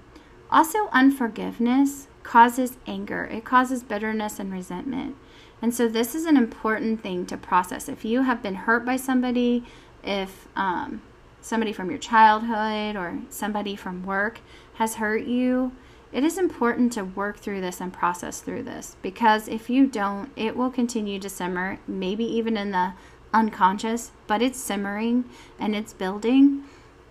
also, 0.50 0.88
unforgiveness 0.90 2.08
causes 2.22 2.78
anger. 2.86 3.26
It 3.26 3.44
causes 3.44 3.82
bitterness 3.82 4.38
and 4.38 4.50
resentment. 4.50 5.16
And 5.60 5.74
so, 5.74 5.88
this 5.88 6.14
is 6.14 6.24
an 6.24 6.38
important 6.38 7.02
thing 7.02 7.26
to 7.26 7.36
process. 7.36 7.86
If 7.86 8.02
you 8.02 8.22
have 8.22 8.42
been 8.42 8.54
hurt 8.54 8.86
by 8.86 8.96
somebody, 8.96 9.64
if 10.02 10.48
um, 10.56 11.02
somebody 11.42 11.74
from 11.74 11.90
your 11.90 11.98
childhood 11.98 12.96
or 12.96 13.18
somebody 13.28 13.76
from 13.76 14.06
work 14.06 14.40
has 14.76 14.94
hurt 14.94 15.24
you, 15.24 15.72
it 16.12 16.24
is 16.24 16.36
important 16.36 16.92
to 16.92 17.04
work 17.04 17.38
through 17.38 17.60
this 17.60 17.80
and 17.80 17.92
process 17.92 18.40
through 18.40 18.64
this 18.64 18.96
because 19.00 19.48
if 19.48 19.70
you 19.70 19.86
don't, 19.86 20.30
it 20.36 20.56
will 20.56 20.70
continue 20.70 21.18
to 21.18 21.30
simmer, 21.30 21.78
maybe 21.86 22.24
even 22.24 22.56
in 22.56 22.70
the 22.70 22.92
unconscious, 23.32 24.12
but 24.26 24.42
it's 24.42 24.58
simmering 24.58 25.24
and 25.58 25.74
it's 25.74 25.92
building. 25.92 26.64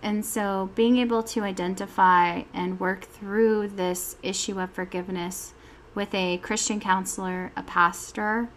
And 0.03 0.25
so, 0.25 0.72
being 0.75 0.98
able 0.98 1.22
to 1.24 1.43
identify 1.43 2.43
and 2.53 2.79
work 2.79 3.05
through 3.05 3.70
this 3.70 4.17
issue 4.24 4.60
of 4.60 4.72
forgiveness 4.72 5.53
with 5.93 6.13
a 6.15 6.38
Christian 6.38 6.79
counselor, 6.79 7.51
a 7.55 7.62
pastor, 7.62 8.50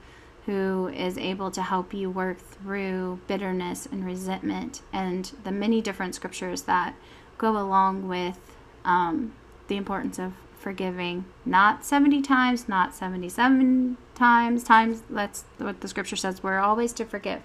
who 0.46 0.88
is 0.88 1.16
able 1.16 1.50
to 1.50 1.62
help 1.62 1.94
you 1.94 2.10
work 2.10 2.38
through 2.38 3.18
bitterness 3.26 3.86
and 3.90 4.04
resentment 4.04 4.82
and 4.92 5.32
the 5.42 5.50
many 5.50 5.80
different 5.80 6.14
scriptures 6.14 6.62
that 6.62 6.94
go 7.38 7.56
along 7.56 8.06
with 8.08 8.38
um, 8.84 9.32
the 9.68 9.76
importance 9.76 10.18
of 10.18 10.33
forgiving 10.59 11.25
not 11.44 11.85
70 11.85 12.23
times 12.23 12.68
not 12.68 12.94
77 12.94 13.99
times 14.14 14.64
times 14.64 15.02
that's 15.11 15.44
what 15.59 15.80
the 15.80 15.88
scripture 15.88 16.16
says 16.16 16.42
we're 16.42 16.59
always 16.59 16.92
to 16.94 17.04
forgive. 17.04 17.42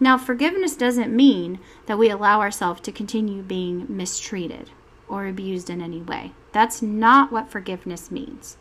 Now 0.00 0.16
forgiveness 0.16 0.74
doesn't 0.76 1.14
mean 1.14 1.60
that 1.86 1.98
we 1.98 2.10
allow 2.10 2.40
ourselves 2.40 2.80
to 2.82 2.92
continue 2.92 3.42
being 3.42 3.86
mistreated 3.88 4.70
or 5.08 5.26
abused 5.26 5.68
in 5.68 5.82
any 5.82 6.00
way. 6.00 6.32
That's 6.52 6.80
not 6.80 7.30
what 7.30 7.50
forgiveness 7.50 8.10
means. 8.10 8.56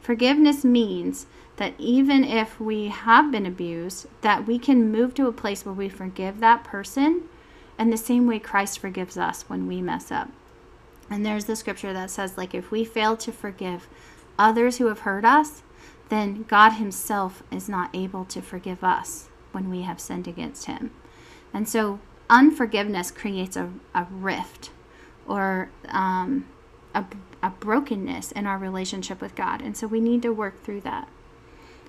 Forgiveness 0.00 0.64
means 0.64 1.26
that 1.56 1.74
even 1.78 2.24
if 2.24 2.58
we 2.58 2.88
have 2.88 3.30
been 3.30 3.46
abused, 3.46 4.06
that 4.22 4.46
we 4.46 4.58
can 4.58 4.90
move 4.90 5.14
to 5.14 5.28
a 5.28 5.32
place 5.32 5.64
where 5.64 5.74
we 5.74 5.88
forgive 5.88 6.40
that 6.40 6.64
person 6.64 7.28
in 7.78 7.90
the 7.90 7.96
same 7.96 8.26
way 8.26 8.38
Christ 8.38 8.78
forgives 8.78 9.16
us 9.16 9.42
when 9.48 9.66
we 9.66 9.80
mess 9.80 10.10
up. 10.10 10.28
And 11.12 11.26
there's 11.26 11.44
the 11.44 11.56
scripture 11.56 11.92
that 11.92 12.10
says, 12.10 12.38
like, 12.38 12.54
if 12.54 12.70
we 12.70 12.86
fail 12.86 13.18
to 13.18 13.32
forgive 13.32 13.86
others 14.38 14.78
who 14.78 14.86
have 14.86 15.00
hurt 15.00 15.26
us, 15.26 15.62
then 16.08 16.44
God 16.44 16.70
Himself 16.70 17.42
is 17.52 17.68
not 17.68 17.90
able 17.94 18.24
to 18.24 18.40
forgive 18.40 18.82
us 18.82 19.28
when 19.52 19.68
we 19.68 19.82
have 19.82 20.00
sinned 20.00 20.26
against 20.26 20.64
Him. 20.64 20.90
And 21.52 21.68
so 21.68 22.00
unforgiveness 22.30 23.10
creates 23.10 23.56
a, 23.56 23.68
a 23.94 24.06
rift 24.10 24.70
or 25.28 25.68
um, 25.88 26.46
a, 26.94 27.04
a 27.42 27.50
brokenness 27.50 28.32
in 28.32 28.46
our 28.46 28.56
relationship 28.56 29.20
with 29.20 29.34
God. 29.34 29.60
And 29.60 29.76
so 29.76 29.86
we 29.86 30.00
need 30.00 30.22
to 30.22 30.32
work 30.32 30.64
through 30.64 30.80
that. 30.80 31.10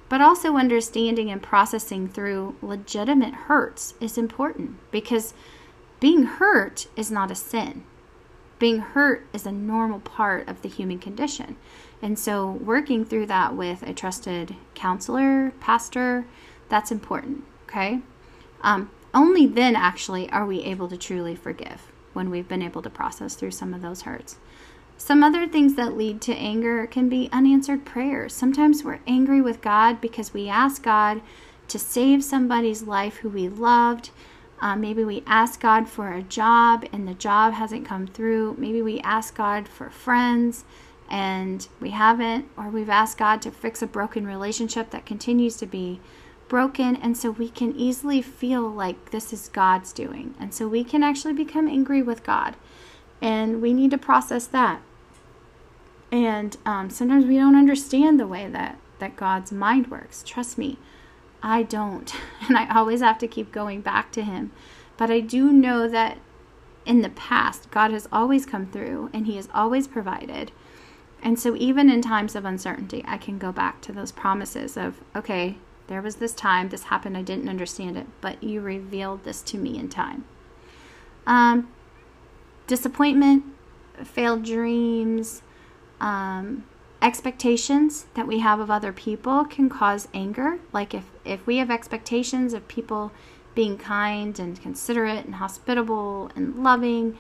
But 0.10 0.20
also 0.20 0.58
understanding 0.58 1.32
and 1.32 1.42
processing 1.42 2.10
through 2.10 2.58
legitimate 2.62 3.34
hurts 3.34 3.94
is 4.02 4.18
important 4.18 4.80
because 4.92 5.34
being 6.02 6.24
hurt 6.24 6.88
is 6.98 7.10
not 7.10 7.32
a 7.32 7.36
sin. 7.36 7.86
Being 8.60 8.80
hurt 8.80 9.28
is 9.34 9.46
a 9.46 9.52
normal 9.52 10.00
part 10.00 10.48
of 10.48 10.62
the 10.62 10.70
human 10.70 11.00
condition. 11.00 11.58
And 12.02 12.18
so, 12.18 12.52
working 12.52 13.06
through 13.06 13.28
that 13.28 13.56
with 13.56 13.84
a 13.84 13.94
trusted 13.94 14.56
counselor, 14.76 15.52
pastor, 15.60 16.26
that's 16.70 16.92
important, 16.92 17.44
okay? 17.68 18.02
Um, 18.62 18.92
only 19.14 19.46
then, 19.46 19.76
actually, 19.76 20.30
are 20.30 20.46
we 20.46 20.62
able 20.64 20.88
to 20.90 20.98
truly 20.98 21.36
forgive 21.36 21.92
when 22.14 22.30
we've 22.30 22.48
been 22.48 22.62
able 22.62 22.82
to 22.82 22.90
process 22.90 23.36
through 23.36 23.52
some 23.52 23.74
of 23.74 23.82
those 23.82 24.04
hurts. 24.04 24.38
Some 24.98 25.24
other 25.24 25.48
things 25.48 25.74
that 25.76 25.98
lead 25.98 26.22
to 26.22 26.36
anger 26.36 26.88
can 26.88 27.10
be 27.10 27.30
unanswered 27.32 27.86
prayers. 27.86 28.34
Sometimes 28.34 28.84
we're 28.84 29.00
angry 29.06 29.42
with 29.42 29.62
God 29.62 30.00
because 30.00 30.34
we 30.34 30.48
ask 30.48 30.82
God 30.84 31.22
to 31.68 31.80
save 31.80 32.24
somebody's 32.24 32.84
life 32.84 33.18
who 33.18 33.30
we 33.30 33.50
loved. 33.50 34.12
Uh, 34.64 34.78
maybe 34.78 35.04
we 35.04 35.22
ask 35.28 35.60
God 35.60 35.90
for 35.90 36.14
a 36.14 36.24
job 36.24 36.86
and 36.94 37.06
the 37.06 37.14
job 37.14 37.52
hasn't 37.52 37.86
come 37.86 38.08
through. 38.08 38.56
Maybe 38.58 38.82
we 38.82 39.02
ask 39.02 39.36
God 39.36 39.68
for 39.68 39.90
friends 39.90 40.64
and 41.10 41.68
we 41.82 41.90
haven't, 41.90 42.48
or 42.56 42.70
we've 42.70 42.90
asked 42.90 43.18
God 43.18 43.42
to 43.42 43.52
fix 43.52 43.82
a 43.82 43.88
broken 43.88 44.26
relationship 44.26 44.92
that 44.92 45.06
continues 45.06 45.58
to 45.58 45.66
be 45.66 46.00
broken. 46.48 46.96
And 46.96 47.18
so 47.18 47.30
we 47.30 47.50
can 47.50 47.76
easily 47.76 48.22
feel 48.22 48.70
like 48.70 49.12
this 49.12 49.34
is 49.34 49.50
God's 49.50 49.92
doing. 49.92 50.34
And 50.40 50.54
so 50.54 50.70
we 50.70 50.86
can 50.86 51.04
actually 51.04 51.34
become 51.34 51.68
angry 51.68 52.02
with 52.02 52.24
God. 52.24 52.56
And 53.22 53.62
we 53.62 53.74
need 53.74 53.92
to 53.92 53.98
process 53.98 54.48
that. 54.48 54.82
And 56.10 56.56
um, 56.66 56.90
sometimes 56.90 57.26
we 57.26 57.36
don't 57.36 57.58
understand 57.58 58.18
the 58.18 58.28
way 58.28 58.48
that, 58.48 58.80
that 59.00 59.18
God's 59.18 59.52
mind 59.52 59.92
works. 59.92 60.24
Trust 60.26 60.58
me, 60.58 60.78
I 61.44 61.64
don't. 61.64 62.14
And 62.46 62.58
I 62.58 62.68
always 62.76 63.00
have 63.00 63.20
to 63.20 63.28
keep 63.28 63.54
going 63.54 63.80
back 63.80 64.12
to 64.12 64.22
Him. 64.22 64.52
But 64.98 65.10
I 65.10 65.22
do 65.22 65.50
know 65.54 65.88
that 65.88 66.18
in 66.86 67.02
the 67.02 67.10
past, 67.10 67.72
God 67.72 67.92
has 67.92 68.06
always 68.12 68.46
come 68.46 68.68
through 68.68 69.10
and 69.14 69.26
He 69.26 69.38
has 69.38 69.48
always 69.54 69.88
provided. 69.88 70.52
And 71.22 71.40
so, 71.40 71.56
even 71.56 71.90
in 71.90 72.02
times 72.02 72.36
of 72.36 72.44
uncertainty, 72.44 73.02
I 73.08 73.18
can 73.18 73.38
go 73.38 73.54
back 73.54 73.80
to 73.84 73.94
those 73.94 74.12
promises 74.12 74.76
of, 74.76 75.00
okay, 75.16 75.56
there 75.88 76.02
was 76.02 76.18
this 76.18 76.34
time, 76.34 76.68
this 76.68 76.84
happened, 76.84 77.16
I 77.16 77.22
didn't 77.22 77.48
understand 77.48 77.98
it, 77.98 78.08
but 78.20 78.44
you 78.44 78.60
revealed 78.60 79.24
this 79.24 79.42
to 79.44 79.58
me 79.58 79.78
in 79.78 79.88
time. 79.88 80.26
Um, 81.26 81.70
disappointment, 82.68 83.46
failed 84.04 84.44
dreams, 84.44 85.44
um, 86.02 86.66
expectations 87.04 88.06
that 88.14 88.26
we 88.26 88.40
have 88.40 88.60
of 88.60 88.72
other 88.72 88.94
people 88.94 89.44
can 89.44 89.70
cause 89.70 90.08
anger. 90.14 90.60
Like 90.72 90.94
if, 90.94 91.12
if 91.26 91.46
we 91.46 91.58
have 91.58 91.70
expectations 91.70 92.54
of 92.54 92.68
people 92.68 93.12
being 93.54 93.78
kind 93.78 94.40
and 94.40 94.60
considerate 94.60 95.26
and 95.26 95.36
hospitable 95.36 96.32
and 96.36 96.64
loving, 96.64 97.18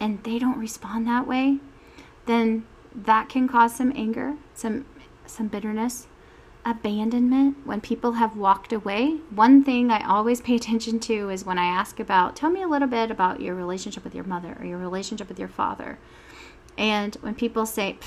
and 0.00 0.22
they 0.24 0.38
don't 0.38 0.58
respond 0.58 1.06
that 1.06 1.26
way, 1.26 1.58
then 2.24 2.66
that 2.94 3.28
can 3.28 3.46
cause 3.46 3.76
some 3.76 3.92
anger, 3.94 4.34
some 4.54 4.86
some 5.26 5.48
bitterness, 5.48 6.06
abandonment 6.64 7.56
when 7.64 7.80
people 7.80 8.12
have 8.12 8.36
walked 8.36 8.72
away. 8.72 9.18
One 9.30 9.62
thing 9.64 9.90
I 9.90 10.06
always 10.06 10.40
pay 10.48 10.56
attention 10.56 10.98
to 11.00 11.30
is 11.30 11.44
when 11.44 11.58
I 11.58 11.66
ask 11.66 12.00
about, 12.00 12.36
tell 12.36 12.50
me 12.50 12.62
a 12.62 12.68
little 12.68 12.88
bit 12.88 13.10
about 13.10 13.40
your 13.40 13.54
relationship 13.54 14.04
with 14.04 14.14
your 14.14 14.24
mother 14.24 14.56
or 14.58 14.64
your 14.64 14.78
relationship 14.78 15.28
with 15.28 15.38
your 15.38 15.48
father. 15.48 15.98
And 16.78 17.16
when 17.16 17.34
people 17.34 17.66
say, 17.66 17.98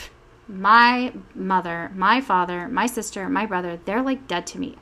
my 0.50 1.13
mother, 1.36 1.91
my 1.94 2.20
father, 2.20 2.68
my 2.68 2.88
sister, 2.88 3.29
my 3.29 3.46
brother, 3.46 3.79
they're 3.86 4.01
like 4.01 4.27
dead 4.27 4.48
to 4.48 4.60
me. 4.60 4.75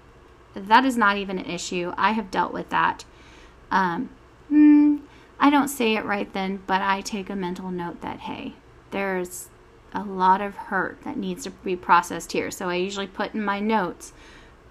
That 0.55 0.85
is 0.85 0.97
not 0.97 1.17
even 1.17 1.37
an 1.37 1.45
issue. 1.45 1.93
I 1.97 2.13
have 2.13 2.31
dealt 2.31 2.53
with 2.53 2.69
that. 2.69 3.03
Um, 3.69 4.09
mm, 4.51 5.01
I 5.39 5.49
don't 5.49 5.67
say 5.67 5.95
it 5.95 6.05
right 6.05 6.31
then, 6.33 6.63
but 6.65 6.81
I 6.81 7.01
take 7.01 7.29
a 7.29 7.35
mental 7.35 7.69
note 7.69 8.01
that, 8.01 8.21
hey, 8.21 8.53
there's 8.91 9.49
a 9.93 10.03
lot 10.03 10.41
of 10.41 10.55
hurt 10.55 11.01
that 11.03 11.17
needs 11.17 11.43
to 11.43 11.51
be 11.51 11.75
processed 11.75 12.31
here. 12.31 12.49
So 12.49 12.69
I 12.69 12.75
usually 12.75 13.07
put 13.07 13.33
in 13.33 13.43
my 13.43 13.59
notes, 13.59 14.13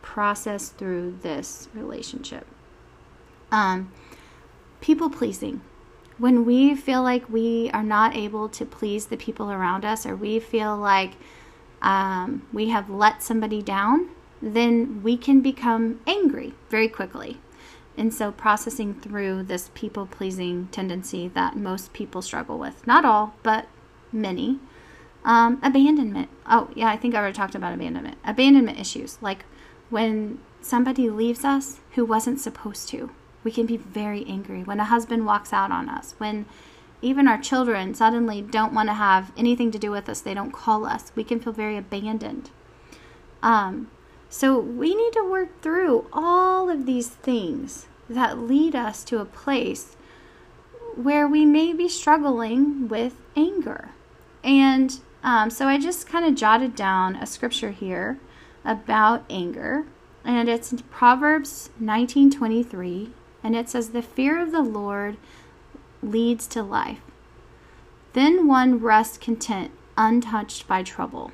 process 0.00 0.70
through 0.70 1.18
this 1.22 1.68
relationship. 1.74 2.46
Um, 3.52 3.92
people 4.80 5.10
pleasing 5.10 5.60
when 6.18 6.44
we 6.44 6.75
feel 6.75 7.02
like 7.02 7.28
we 7.28 7.70
are 7.73 7.82
not 7.82 8.16
able 8.16 8.49
to 8.49 8.64
please 8.64 9.06
the 9.06 9.16
people 9.16 9.50
around 9.50 9.85
us 9.85 10.06
or 10.06 10.16
we 10.16 10.40
feel 10.40 10.76
like 10.76 11.12
um, 11.82 12.46
we 12.52 12.70
have 12.70 12.88
let 12.88 13.23
somebody 13.23 13.62
down, 13.62 14.08
then 14.40 15.02
we 15.02 15.16
can 15.16 15.40
become 15.40 16.00
angry 16.06 16.54
very 16.70 16.88
quickly. 16.88 17.38
And 17.99 18.12
so, 18.12 18.30
processing 18.30 18.94
through 18.94 19.44
this 19.44 19.70
people 19.75 20.06
pleasing 20.06 20.68
tendency 20.70 21.28
that 21.28 21.56
most 21.56 21.94
people 21.94 22.20
struggle 22.20 22.58
with, 22.58 22.87
not 22.87 23.06
all, 23.06 23.35
but 23.42 23.66
many. 24.12 24.58
Um, 25.25 25.58
abandonment. 25.62 26.28
Oh, 26.46 26.68
yeah, 26.75 26.88
I 26.88 26.96
think 26.96 27.14
I 27.14 27.18
already 27.18 27.35
talked 27.35 27.54
about 27.54 27.73
abandonment. 27.73 28.18
Abandonment 28.25 28.78
issues, 28.78 29.18
like 29.23 29.44
when 29.88 30.40
somebody 30.61 31.08
leaves 31.08 31.44
us 31.44 31.80
who 31.92 32.04
wasn't 32.04 32.38
supposed 32.38 32.88
to 32.90 33.11
we 33.46 33.52
can 33.52 33.64
be 33.64 33.76
very 33.76 34.26
angry 34.26 34.64
when 34.64 34.80
a 34.80 34.84
husband 34.84 35.24
walks 35.24 35.52
out 35.52 35.70
on 35.70 35.88
us, 35.88 36.16
when 36.18 36.46
even 37.00 37.28
our 37.28 37.38
children 37.38 37.94
suddenly 37.94 38.42
don't 38.42 38.74
want 38.74 38.88
to 38.88 38.94
have 38.94 39.30
anything 39.36 39.70
to 39.70 39.78
do 39.78 39.92
with 39.92 40.08
us, 40.08 40.20
they 40.20 40.34
don't 40.34 40.50
call 40.50 40.84
us. 40.84 41.12
We 41.14 41.22
can 41.22 41.38
feel 41.38 41.52
very 41.52 41.76
abandoned. 41.76 42.50
Um, 43.44 43.88
so 44.28 44.58
we 44.58 44.96
need 44.96 45.12
to 45.12 45.30
work 45.30 45.62
through 45.62 46.08
all 46.12 46.68
of 46.68 46.86
these 46.86 47.08
things 47.08 47.86
that 48.10 48.36
lead 48.36 48.74
us 48.74 49.04
to 49.04 49.20
a 49.20 49.24
place 49.24 49.96
where 50.96 51.28
we 51.28 51.44
may 51.44 51.72
be 51.72 51.88
struggling 51.88 52.88
with 52.88 53.14
anger. 53.36 53.90
And 54.42 54.98
um, 55.22 55.50
so 55.50 55.68
I 55.68 55.78
just 55.78 56.08
kind 56.08 56.26
of 56.26 56.34
jotted 56.34 56.75
down 56.75 57.14
a 57.14 57.26
scripture 57.26 57.71
here 57.71 58.18
about 58.64 59.25
anger, 59.30 59.86
and 60.25 60.49
it's 60.49 60.75
Proverbs 60.90 61.71
19:23 61.80 63.12
and 63.47 63.54
it 63.54 63.69
says, 63.69 63.91
The 63.91 64.02
fear 64.02 64.43
of 64.43 64.50
the 64.50 64.61
Lord 64.61 65.19
leads 66.02 66.49
to 66.49 66.65
life. 66.65 66.99
Then 68.13 68.49
one 68.49 68.80
rests 68.80 69.17
content, 69.19 69.71
untouched 69.97 70.67
by 70.67 70.82
trouble. 70.82 71.30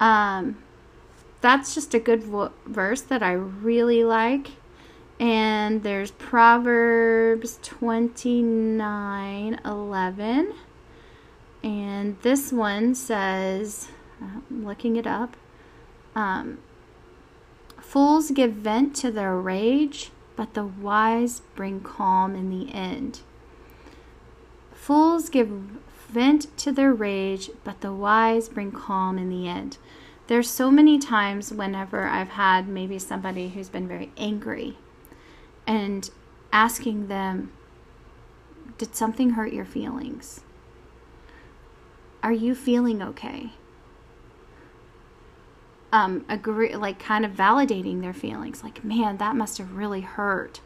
Um, 0.00 0.56
that's 1.42 1.74
just 1.74 1.92
a 1.92 1.98
good 1.98 2.22
vo- 2.22 2.52
verse 2.64 3.02
that 3.02 3.22
I 3.22 3.32
really 3.32 4.04
like. 4.04 4.52
And 5.20 5.82
there's 5.82 6.12
Proverbs 6.12 7.58
29 7.62 9.60
11. 9.66 10.54
And 11.62 12.16
this 12.22 12.52
one 12.54 12.94
says, 12.94 13.88
I'm 14.18 14.64
looking 14.64 14.96
it 14.96 15.06
up. 15.06 15.36
Um, 16.14 16.56
Fools 17.88 18.30
give 18.30 18.52
vent 18.52 18.96
to 18.96 19.10
their 19.10 19.36
rage, 19.36 20.10
but 20.38 20.54
the 20.54 20.64
wise 20.64 21.42
bring 21.56 21.80
calm 21.80 22.36
in 22.36 22.48
the 22.48 22.72
end. 22.72 23.22
Fools 24.72 25.28
give 25.28 25.48
vent 26.08 26.56
to 26.58 26.70
their 26.70 26.94
rage, 26.94 27.50
but 27.64 27.80
the 27.80 27.92
wise 27.92 28.48
bring 28.48 28.70
calm 28.70 29.18
in 29.18 29.30
the 29.30 29.48
end. 29.48 29.78
There's 30.28 30.48
so 30.48 30.70
many 30.70 30.96
times 30.96 31.52
whenever 31.52 32.06
I've 32.06 32.28
had 32.28 32.68
maybe 32.68 33.00
somebody 33.00 33.48
who's 33.48 33.68
been 33.68 33.88
very 33.88 34.12
angry 34.16 34.78
and 35.66 36.08
asking 36.52 37.08
them, 37.08 37.50
Did 38.78 38.94
something 38.94 39.30
hurt 39.30 39.52
your 39.52 39.64
feelings? 39.64 40.42
Are 42.22 42.32
you 42.32 42.54
feeling 42.54 43.02
okay? 43.02 43.54
Um, 45.92 46.24
agree, 46.28 46.76
like 46.76 46.98
kind 46.98 47.24
of 47.24 47.32
validating 47.32 48.00
their 48.00 48.12
feelings. 48.12 48.62
Like, 48.62 48.84
man, 48.84 49.16
that 49.18 49.36
must 49.36 49.58
have 49.58 49.72
really 49.72 50.02
hurt. 50.02 50.60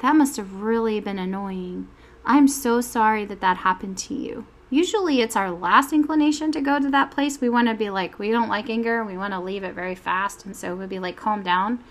That 0.00 0.16
must 0.16 0.36
have 0.36 0.60
really 0.60 1.00
been 1.00 1.18
annoying. 1.18 1.88
I'm 2.24 2.48
so 2.48 2.80
sorry 2.80 3.24
that 3.26 3.40
that 3.40 3.58
happened 3.58 3.98
to 3.98 4.14
you. 4.14 4.46
Usually, 4.68 5.20
it's 5.20 5.36
our 5.36 5.50
last 5.50 5.92
inclination 5.92 6.50
to 6.52 6.60
go 6.60 6.80
to 6.80 6.90
that 6.90 7.12
place. 7.12 7.40
We 7.40 7.48
want 7.48 7.68
to 7.68 7.74
be 7.74 7.88
like, 7.88 8.18
we 8.18 8.30
don't 8.30 8.48
like 8.48 8.68
anger. 8.68 9.04
We 9.04 9.16
want 9.16 9.32
to 9.32 9.40
leave 9.40 9.62
it 9.62 9.74
very 9.74 9.94
fast. 9.94 10.44
And 10.44 10.56
so 10.56 10.74
we'd 10.74 10.88
be 10.88 10.98
like, 10.98 11.16
calm 11.16 11.42
down. 11.42 11.82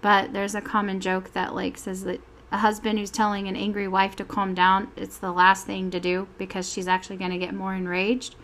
But 0.00 0.32
there's 0.32 0.56
a 0.56 0.60
common 0.60 0.98
joke 1.00 1.32
that, 1.32 1.54
like, 1.54 1.78
says 1.78 2.02
that 2.04 2.20
a 2.50 2.58
husband 2.58 2.98
who's 2.98 3.10
telling 3.10 3.46
an 3.48 3.56
angry 3.56 3.88
wife 3.88 4.16
to 4.16 4.24
calm 4.24 4.52
down, 4.52 4.90
it's 4.96 5.16
the 5.16 5.32
last 5.32 5.64
thing 5.64 5.90
to 5.92 6.00
do 6.00 6.26
because 6.38 6.70
she's 6.70 6.88
actually 6.88 7.16
going 7.16 7.30
to 7.30 7.38
get 7.38 7.54
more 7.54 7.74
enraged. 7.74 8.34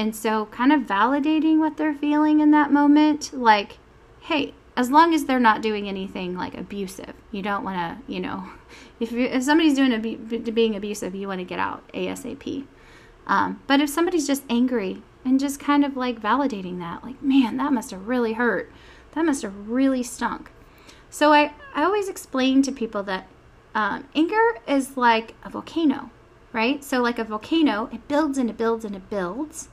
And 0.00 0.16
so, 0.16 0.46
kind 0.46 0.72
of 0.72 0.84
validating 0.84 1.58
what 1.58 1.76
they're 1.76 1.92
feeling 1.92 2.40
in 2.40 2.52
that 2.52 2.72
moment, 2.72 3.34
like, 3.34 3.76
hey, 4.20 4.54
as 4.74 4.90
long 4.90 5.12
as 5.12 5.26
they're 5.26 5.38
not 5.38 5.60
doing 5.60 5.90
anything 5.90 6.34
like 6.34 6.56
abusive, 6.56 7.12
you 7.30 7.42
don't 7.42 7.62
want 7.62 7.76
to, 7.76 8.10
you 8.10 8.18
know, 8.18 8.48
if, 8.98 9.12
if 9.12 9.42
somebody's 9.42 9.74
doing 9.74 9.92
abu- 9.92 10.16
being 10.52 10.74
abusive, 10.74 11.14
you 11.14 11.28
want 11.28 11.40
to 11.40 11.44
get 11.44 11.58
out 11.58 11.86
ASAP. 11.92 12.64
Um, 13.26 13.60
but 13.66 13.82
if 13.82 13.90
somebody's 13.90 14.26
just 14.26 14.42
angry 14.48 15.02
and 15.22 15.38
just 15.38 15.60
kind 15.60 15.84
of 15.84 15.98
like 15.98 16.18
validating 16.18 16.78
that, 16.78 17.04
like, 17.04 17.22
man, 17.22 17.58
that 17.58 17.70
must 17.70 17.90
have 17.90 18.08
really 18.08 18.32
hurt. 18.32 18.72
That 19.12 19.26
must 19.26 19.42
have 19.42 19.68
really 19.68 20.02
stunk. 20.02 20.50
So 21.10 21.34
I, 21.34 21.52
I 21.74 21.84
always 21.84 22.08
explain 22.08 22.62
to 22.62 22.72
people 22.72 23.02
that 23.02 23.28
um, 23.74 24.08
anger 24.14 24.56
is 24.66 24.96
like 24.96 25.34
a 25.44 25.50
volcano, 25.50 26.10
right? 26.54 26.82
So, 26.82 27.02
like 27.02 27.18
a 27.18 27.24
volcano, 27.24 27.90
it 27.92 28.08
builds 28.08 28.38
and 28.38 28.48
it 28.48 28.56
builds 28.56 28.86
and 28.86 28.96
it 28.96 29.10
builds. 29.10 29.68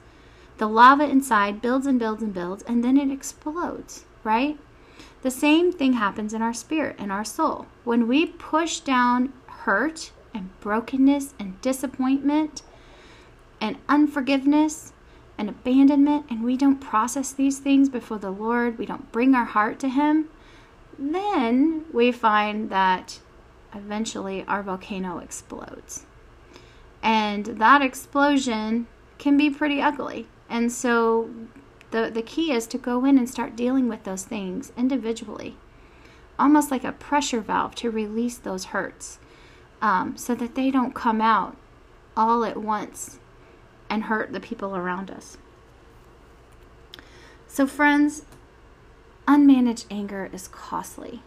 The 0.58 0.68
lava 0.68 1.08
inside 1.08 1.62
builds 1.62 1.86
and 1.86 1.98
builds 1.98 2.22
and 2.22 2.34
builds, 2.34 2.64
and 2.64 2.82
then 2.82 2.96
it 2.96 3.12
explodes, 3.12 4.04
right? 4.24 4.58
The 5.22 5.30
same 5.30 5.72
thing 5.72 5.94
happens 5.94 6.34
in 6.34 6.42
our 6.42 6.52
spirit 6.52 6.96
and 6.98 7.12
our 7.12 7.24
soul. 7.24 7.66
When 7.84 8.08
we 8.08 8.26
push 8.26 8.80
down 8.80 9.32
hurt 9.46 10.12
and 10.34 10.50
brokenness 10.60 11.34
and 11.38 11.60
disappointment 11.60 12.62
and 13.60 13.76
unforgiveness 13.88 14.92
and 15.36 15.48
abandonment, 15.48 16.26
and 16.28 16.42
we 16.42 16.56
don't 16.56 16.80
process 16.80 17.32
these 17.32 17.60
things 17.60 17.88
before 17.88 18.18
the 18.18 18.30
Lord, 18.30 18.78
we 18.78 18.86
don't 18.86 19.12
bring 19.12 19.36
our 19.36 19.44
heart 19.44 19.78
to 19.80 19.88
Him, 19.88 20.28
then 20.98 21.84
we 21.92 22.10
find 22.10 22.70
that 22.70 23.20
eventually 23.72 24.44
our 24.48 24.64
volcano 24.64 25.18
explodes. 25.18 26.04
And 27.00 27.46
that 27.46 27.80
explosion 27.80 28.88
can 29.18 29.36
be 29.36 29.50
pretty 29.50 29.80
ugly. 29.80 30.26
And 30.48 30.72
so 30.72 31.30
the, 31.90 32.10
the 32.12 32.22
key 32.22 32.52
is 32.52 32.66
to 32.68 32.78
go 32.78 33.04
in 33.04 33.18
and 33.18 33.28
start 33.28 33.56
dealing 33.56 33.88
with 33.88 34.04
those 34.04 34.24
things 34.24 34.72
individually, 34.76 35.56
almost 36.38 36.70
like 36.70 36.84
a 36.84 36.92
pressure 36.92 37.40
valve 37.40 37.74
to 37.76 37.90
release 37.90 38.38
those 38.38 38.66
hurts 38.66 39.18
um, 39.80 40.16
so 40.16 40.34
that 40.34 40.54
they 40.54 40.70
don't 40.70 40.94
come 40.94 41.20
out 41.20 41.56
all 42.16 42.44
at 42.44 42.56
once 42.56 43.18
and 43.88 44.04
hurt 44.04 44.32
the 44.32 44.40
people 44.40 44.76
around 44.76 45.10
us. 45.10 45.38
So, 47.46 47.66
friends, 47.66 48.24
unmanaged 49.26 49.86
anger 49.90 50.28
is 50.32 50.48
costly. 50.48 51.22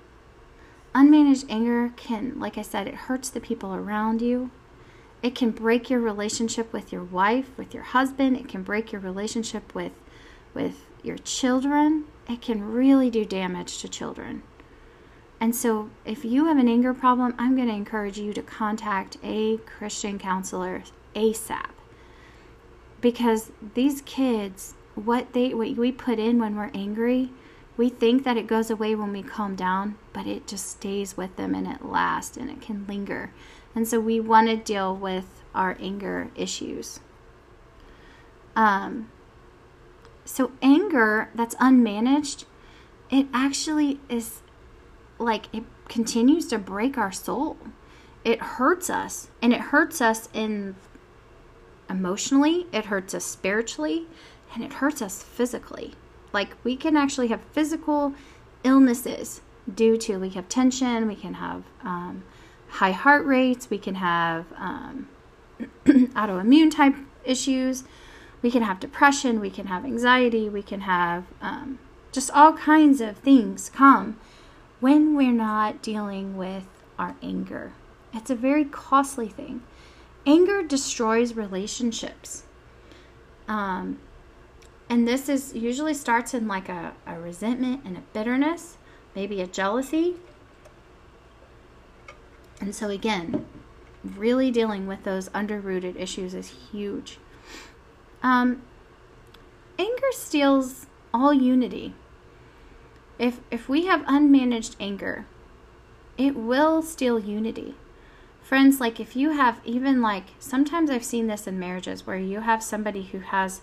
Unmanaged 0.93 1.45
anger 1.49 1.93
can, 1.95 2.39
like 2.39 2.57
I 2.57 2.61
said, 2.61 2.87
it 2.87 2.93
hurts 2.93 3.29
the 3.29 3.39
people 3.39 3.73
around 3.73 4.21
you. 4.21 4.51
It 5.23 5.35
can 5.35 5.51
break 5.51 5.89
your 5.89 5.99
relationship 5.99 6.73
with 6.73 6.91
your 6.91 7.03
wife, 7.03 7.49
with 7.57 7.73
your 7.73 7.83
husband. 7.83 8.37
It 8.37 8.47
can 8.47 8.63
break 8.63 8.91
your 8.91 9.01
relationship 9.01 9.73
with 9.75 9.91
with 10.53 10.85
your 11.03 11.17
children. 11.17 12.05
It 12.27 12.41
can 12.41 12.71
really 12.71 13.09
do 13.09 13.23
damage 13.25 13.77
to 13.79 13.87
children. 13.87 14.43
And 15.39 15.55
so, 15.55 15.89
if 16.05 16.23
you 16.23 16.45
have 16.45 16.57
an 16.57 16.67
anger 16.67 16.93
problem, 16.93 17.33
I'm 17.39 17.55
going 17.55 17.67
to 17.67 17.73
encourage 17.73 18.19
you 18.19 18.31
to 18.33 18.43
contact 18.43 19.17
a 19.23 19.57
Christian 19.57 20.19
counselor 20.19 20.83
ASAP. 21.15 21.69
Because 22.99 23.51
these 23.73 24.01
kids 24.01 24.75
what 24.95 25.33
they 25.33 25.53
what 25.53 25.75
we 25.77 25.91
put 25.91 26.19
in 26.19 26.39
when 26.39 26.55
we're 26.55 26.71
angry, 26.73 27.31
we 27.77 27.89
think 27.89 28.23
that 28.23 28.37
it 28.37 28.47
goes 28.47 28.69
away 28.69 28.93
when 28.95 29.11
we 29.11 29.23
calm 29.23 29.55
down, 29.55 29.97
but 30.13 30.27
it 30.27 30.47
just 30.47 30.69
stays 30.69 31.17
with 31.17 31.35
them 31.37 31.55
and 31.55 31.67
it 31.67 31.85
lasts 31.85 32.37
and 32.37 32.49
it 32.49 32.61
can 32.61 32.85
linger. 32.87 33.31
And 33.73 33.87
so 33.87 33.99
we 33.99 34.19
want 34.19 34.47
to 34.47 34.57
deal 34.57 34.95
with 34.95 35.43
our 35.55 35.77
anger 35.79 36.29
issues. 36.35 36.99
Um, 38.55 39.09
so 40.25 40.51
anger 40.61 41.29
that's 41.33 41.55
unmanaged, 41.55 42.45
it 43.09 43.27
actually 43.33 43.99
is 44.09 44.41
like 45.19 45.53
it 45.53 45.63
continues 45.87 46.47
to 46.47 46.57
break 46.57 46.97
our 46.97 47.11
soul. 47.11 47.57
It 48.23 48.39
hurts 48.39 48.89
us 48.89 49.29
and 49.41 49.53
it 49.53 49.61
hurts 49.61 50.01
us 50.01 50.29
in 50.33 50.75
emotionally, 51.89 52.67
it 52.71 52.85
hurts 52.85 53.13
us 53.13 53.25
spiritually, 53.25 54.07
and 54.53 54.63
it 54.63 54.73
hurts 54.73 55.01
us 55.01 55.21
physically. 55.21 55.93
Like 56.33 56.55
we 56.63 56.75
can 56.75 56.95
actually 56.95 57.27
have 57.27 57.41
physical 57.51 58.13
illnesses 58.63 59.41
due 59.73 59.97
to 59.97 60.17
we 60.17 60.29
have 60.29 60.47
tension, 60.47 61.07
we 61.07 61.15
can 61.15 61.35
have 61.35 61.63
um, 61.83 62.23
high 62.71 62.91
heart 62.91 63.25
rates, 63.25 63.69
we 63.69 63.77
can 63.77 63.95
have 63.95 64.45
um, 64.57 65.09
autoimmune 65.85 66.73
type 66.73 66.95
issues, 67.23 67.83
we 68.41 68.49
can 68.49 68.63
have 68.63 68.79
depression, 68.79 69.39
we 69.39 69.49
can 69.49 69.67
have 69.67 69.85
anxiety, 69.85 70.49
we 70.49 70.63
can 70.63 70.81
have 70.81 71.25
um, 71.41 71.79
just 72.11 72.31
all 72.31 72.53
kinds 72.53 73.01
of 73.01 73.17
things 73.17 73.69
come 73.69 74.17
when 74.79 75.15
we're 75.15 75.31
not 75.31 75.81
dealing 75.81 76.35
with 76.37 76.65
our 76.97 77.15
anger. 77.21 77.73
It's 78.13 78.29
a 78.29 78.35
very 78.35 78.65
costly 78.65 79.27
thing. 79.27 79.61
Anger 80.25 80.63
destroys 80.63 81.35
relationships. 81.35 82.43
Um, 83.47 83.99
and 84.89 85.07
this 85.07 85.29
is 85.29 85.53
usually 85.53 85.93
starts 85.93 86.33
in 86.33 86.47
like 86.47 86.69
a, 86.69 86.93
a 87.05 87.19
resentment 87.19 87.81
and 87.85 87.97
a 87.97 88.01
bitterness, 88.13 88.77
maybe 89.15 89.41
a 89.41 89.47
jealousy. 89.47 90.15
And 92.61 92.75
so, 92.75 92.89
again, 92.89 93.45
really 94.03 94.51
dealing 94.51 94.87
with 94.87 95.03
those 95.03 95.29
underrooted 95.29 95.99
issues 95.99 96.33
is 96.35 96.53
huge. 96.71 97.17
Um, 98.21 98.61
anger 99.79 100.11
steals 100.11 100.85
all 101.13 101.33
unity. 101.33 101.95
If, 103.17 103.39
if 103.49 103.67
we 103.67 103.87
have 103.87 104.01
unmanaged 104.01 104.75
anger, 104.79 105.25
it 106.17 106.35
will 106.35 106.83
steal 106.83 107.19
unity. 107.19 107.75
Friends, 108.41 108.79
like 108.79 108.99
if 108.99 109.15
you 109.15 109.31
have 109.31 109.59
even 109.63 110.01
like 110.01 110.25
sometimes 110.39 110.89
I've 110.89 111.05
seen 111.05 111.27
this 111.27 111.47
in 111.47 111.59
marriages 111.59 112.05
where 112.05 112.17
you 112.17 112.41
have 112.41 112.61
somebody 112.61 113.03
who 113.03 113.19
has 113.19 113.61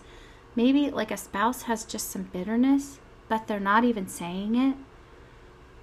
maybe 0.55 0.89
like 0.89 1.11
a 1.11 1.17
spouse 1.17 1.63
has 1.63 1.85
just 1.85 2.09
some 2.09 2.23
bitterness, 2.23 2.99
but 3.27 3.47
they're 3.47 3.59
not 3.59 3.83
even 3.83 4.07
saying 4.07 4.55
it. 4.55 4.75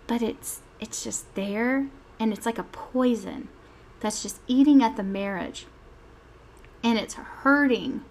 But 0.06 0.22
it's 0.22 0.60
it's 0.80 1.04
just 1.04 1.34
there 1.34 1.86
and 2.18 2.32
it's 2.32 2.46
like 2.46 2.58
a 2.58 2.64
poison 2.64 3.48
that's 4.00 4.22
just 4.22 4.40
eating 4.46 4.82
at 4.82 4.96
the 4.96 5.02
marriage. 5.02 5.66
And 6.82 6.98
it's 6.98 7.14
hurting 7.14 8.04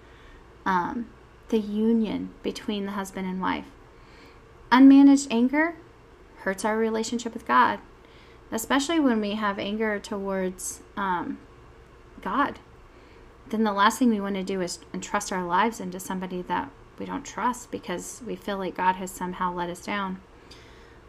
um, 0.66 1.08
the 1.50 1.60
union 1.60 2.32
between 2.44 2.86
the 2.86 2.92
husband 2.94 3.28
and 3.28 3.42
wife. 3.42 3.66
Unmanaged 4.72 5.28
anger 5.32 5.76
hurts 6.38 6.66
our 6.66 6.78
relationship 6.78 7.34
with 7.34 7.48
God, 7.48 7.80
especially 8.52 9.00
when 9.00 9.22
we 9.22 9.32
have 9.32 9.60
anger 9.60 10.00
towards 10.00 10.82
um, 10.98 11.38
God 12.22 12.60
then 13.50 13.64
the 13.64 13.74
last 13.74 14.00
thing 14.00 14.10
we 14.10 14.20
want 14.20 14.36
to 14.36 14.44
do 14.44 14.62
is 14.62 14.80
entrust 14.94 15.32
our 15.32 15.46
lives 15.46 15.80
into 15.80 16.00
somebody 16.00 16.42
that 16.44 16.70
we 16.98 17.06
don't 17.06 17.26
trust 17.26 17.72
because 17.72 18.22
we 18.26 18.36
feel 18.36 18.58
like 18.58 18.76
God 18.76 18.96
has 18.96 19.12
somehow 19.12 19.54
let 19.54 19.70
us 19.70 19.86
down. 19.86 20.22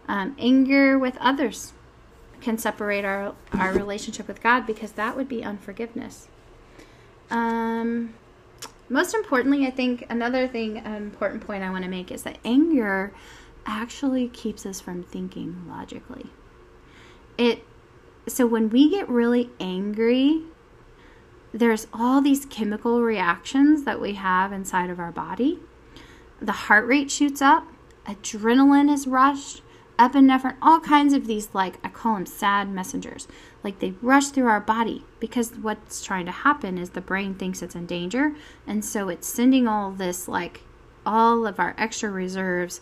Um, 0.09 0.37
anger 0.39 0.99
with 0.99 1.17
others 1.19 1.73
can 2.47 2.57
separate 2.57 3.05
our, 3.05 3.35
our 3.55 3.73
relationship 3.73 4.29
with 4.29 4.41
God 4.41 4.67
because 4.69 4.93
that 4.93 5.17
would 5.17 5.29
be 5.29 5.43
unforgiveness. 5.43 6.29
Um, 7.29 8.15
most 8.89 9.17
importantly, 9.17 9.67
I 9.67 9.73
think 9.73 10.07
another 10.09 10.47
thing, 10.47 10.79
an 10.79 10.95
important 10.95 11.45
point 11.45 11.65
I 11.65 11.71
want 11.71 11.83
to 11.83 11.91
make 11.91 12.13
is 12.13 12.23
that 12.23 12.39
anger 12.45 13.13
actually 13.67 14.29
keeps 14.29 14.65
us 14.65 14.81
from 14.81 15.03
thinking 15.03 15.65
logically. 15.69 16.27
It 17.37 17.65
so 18.29 18.47
when 18.47 18.71
we 18.71 18.91
get 18.91 19.09
really 19.09 19.51
angry, 19.59 20.43
there's 21.53 21.89
all 21.93 22.21
these 22.21 22.47
chemical 22.47 23.03
reactions 23.03 23.83
that 23.83 24.01
we 24.01 24.15
have 24.15 24.53
inside 24.53 24.89
of 24.89 25.01
our 25.01 25.11
body. 25.11 25.59
The 26.41 26.53
heart 26.53 26.87
rate 26.87 27.11
shoots 27.11 27.43
up, 27.43 27.67
adrenaline 28.07 28.89
is 28.89 29.09
rushed, 29.09 29.63
epinephrine, 29.99 30.57
all 30.61 30.81
kinds 30.81 31.15
of 31.15 31.27
these, 31.27 31.55
like 31.55 31.79
I 31.85 31.89
call 31.89 32.15
them 32.15 32.27
sad 32.27 32.71
messengers. 32.71 33.27
Like 33.63 33.79
they 33.81 33.95
rush 34.03 34.29
through 34.29 34.47
our 34.47 34.61
body 34.61 35.05
because 35.21 35.53
what's 35.57 36.05
trying 36.05 36.27
to 36.27 36.33
happen 36.33 36.79
is 36.79 36.91
the 36.91 37.01
brain 37.01 37.35
thinks 37.35 37.63
it's 37.63 37.75
in 37.75 37.87
danger. 37.87 38.35
And 38.67 38.85
so 38.85 39.09
it's 39.09 39.27
sending 39.27 39.67
all 39.67 39.91
this, 39.91 40.29
like 40.29 40.63
all 41.05 41.47
of 41.47 41.59
our 41.59 41.75
extra 41.79 42.11
reserves 42.11 42.81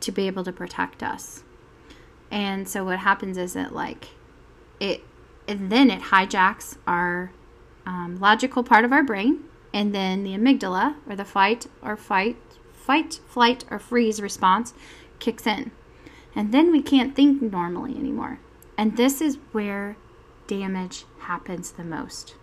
to 0.00 0.12
be 0.12 0.26
able 0.26 0.44
to 0.44 0.52
protect 0.52 1.02
us. 1.02 1.44
And 2.30 2.68
so 2.68 2.84
what 2.84 3.00
happens 3.00 3.36
is 3.36 3.52
that, 3.52 3.74
like, 3.74 4.08
it, 4.80 5.02
and 5.46 5.70
then 5.70 5.90
it 5.90 6.00
hijacks 6.04 6.76
our 6.86 7.30
um, 7.86 8.18
logical 8.20 8.64
part 8.64 8.84
of 8.84 8.92
our 8.92 9.02
brain, 9.02 9.44
and 9.72 9.94
then 9.94 10.24
the 10.24 10.32
amygdala, 10.32 10.96
or 11.08 11.14
the 11.14 11.24
fight 11.24 11.66
or 11.82 11.96
fight, 11.96 12.36
fight, 12.72 13.20
flight, 13.26 13.64
or 13.70 13.78
freeze 13.78 14.20
response, 14.20 14.72
kicks 15.18 15.46
in. 15.46 15.72
And 16.34 16.52
then 16.52 16.72
we 16.72 16.82
can't 16.82 17.14
think 17.14 17.42
normally 17.42 17.96
anymore. 17.96 18.38
And 18.76 18.96
this 18.96 19.20
is 19.20 19.38
where 19.52 19.96
damage 20.46 21.04
happens 21.20 21.72
the 21.72 21.84
most. 21.84 22.34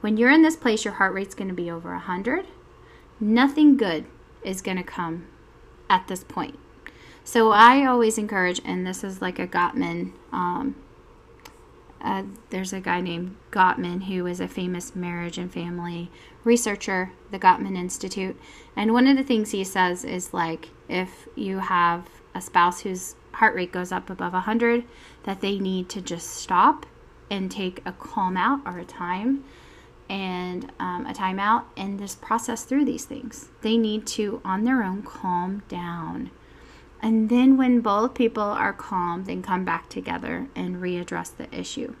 When 0.00 0.16
you're 0.16 0.30
in 0.30 0.42
this 0.42 0.56
place, 0.56 0.84
your 0.84 0.94
heart 0.94 1.14
rate's 1.14 1.34
going 1.34 1.48
to 1.48 1.54
be 1.54 1.70
over 1.70 1.90
100. 1.90 2.46
Nothing 3.20 3.76
good 3.76 4.06
is 4.42 4.62
going 4.62 4.78
to 4.78 4.82
come 4.82 5.26
at 5.88 6.08
this 6.08 6.24
point. 6.24 6.58
So 7.22 7.50
I 7.52 7.84
always 7.84 8.18
encourage, 8.18 8.60
and 8.64 8.86
this 8.86 9.04
is 9.04 9.20
like 9.20 9.38
a 9.38 9.46
Gottman 9.46 10.12
um, 10.32 10.74
uh, 12.02 12.22
there's 12.48 12.72
a 12.72 12.80
guy 12.80 13.00
named 13.00 13.36
Gottman 13.50 14.04
who 14.04 14.26
is 14.26 14.40
a 14.40 14.48
famous 14.48 14.96
marriage 14.96 15.36
and 15.36 15.52
family 15.52 16.10
researcher, 16.44 17.12
the 17.30 17.38
Gottman 17.38 17.76
Institute. 17.76 18.40
And 18.74 18.92
one 18.92 19.06
of 19.06 19.16
the 19.16 19.22
things 19.22 19.50
he 19.50 19.64
says 19.64 20.04
is 20.04 20.32
like 20.32 20.70
if 20.88 21.28
you 21.36 21.58
have 21.58 22.08
a 22.34 22.40
spouse 22.40 22.80
whose 22.80 23.16
heart 23.32 23.54
rate 23.54 23.72
goes 23.72 23.92
up 23.92 24.10
above 24.10 24.32
100, 24.32 24.84
that 25.24 25.40
they 25.40 25.58
need 25.58 25.88
to 25.90 26.00
just 26.00 26.28
stop 26.28 26.86
and 27.30 27.50
take 27.50 27.80
a 27.86 27.92
calm 27.92 28.36
out 28.36 28.60
or 28.64 28.78
a 28.78 28.84
time 28.84 29.44
and 30.08 30.72
um, 30.80 31.06
a 31.06 31.12
timeout 31.12 31.64
and 31.76 31.98
just 31.98 32.20
process 32.20 32.64
through 32.64 32.84
these 32.84 33.04
things. 33.04 33.48
They 33.62 33.76
need 33.76 34.06
to, 34.08 34.40
on 34.44 34.64
their 34.64 34.82
own, 34.82 35.02
calm 35.02 35.62
down 35.68 36.30
and 37.02 37.30
then, 37.30 37.56
when 37.56 37.80
both 37.80 38.14
people 38.14 38.42
are 38.42 38.72
calm, 38.72 39.24
then 39.24 39.42
come 39.42 39.64
back 39.64 39.88
together 39.88 40.48
and 40.54 40.76
readdress 40.76 41.34
the 41.34 41.52
issue. 41.54 41.94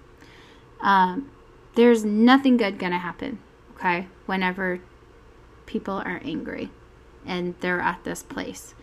Um, 0.80 1.30
there's 1.74 2.04
nothing 2.04 2.56
good 2.56 2.78
going 2.78 2.92
to 2.92 2.98
happen, 2.98 3.38
okay, 3.76 4.08
whenever 4.26 4.80
people 5.66 5.94
are 5.94 6.20
angry 6.22 6.70
and 7.24 7.54
they're 7.60 7.80
at 7.80 8.04
this 8.04 8.22
place. 8.22 8.74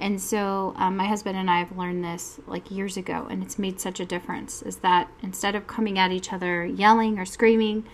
And 0.00 0.20
so, 0.20 0.74
um, 0.76 0.96
my 0.96 1.06
husband 1.06 1.36
and 1.36 1.50
I 1.50 1.58
have 1.58 1.76
learned 1.76 2.04
this 2.04 2.38
like 2.46 2.70
years 2.70 2.96
ago, 2.96 3.26
and 3.28 3.42
it's 3.42 3.58
made 3.58 3.80
such 3.80 3.98
a 3.98 4.06
difference. 4.06 4.62
Is 4.62 4.76
that 4.76 5.08
instead 5.22 5.56
of 5.56 5.66
coming 5.66 5.98
at 5.98 6.12
each 6.12 6.32
other 6.32 6.64
yelling 6.64 7.18
or 7.18 7.24
screaming 7.24 7.84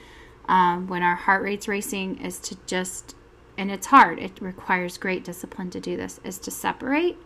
um, 0.47 0.87
when 0.87 1.03
our 1.03 1.15
heart 1.15 1.43
rate's 1.43 1.67
racing, 1.67 2.21
is 2.21 2.39
to 2.41 2.57
just, 2.67 3.15
and 3.57 3.71
it's 3.71 3.87
hard, 3.87 4.19
it 4.19 4.33
requires 4.41 4.99
great 4.99 5.25
discipline 5.25 5.71
to 5.71 5.81
do 5.81 5.97
this, 5.97 6.21
is 6.25 6.39
to 6.41 6.51
separate 6.51 7.17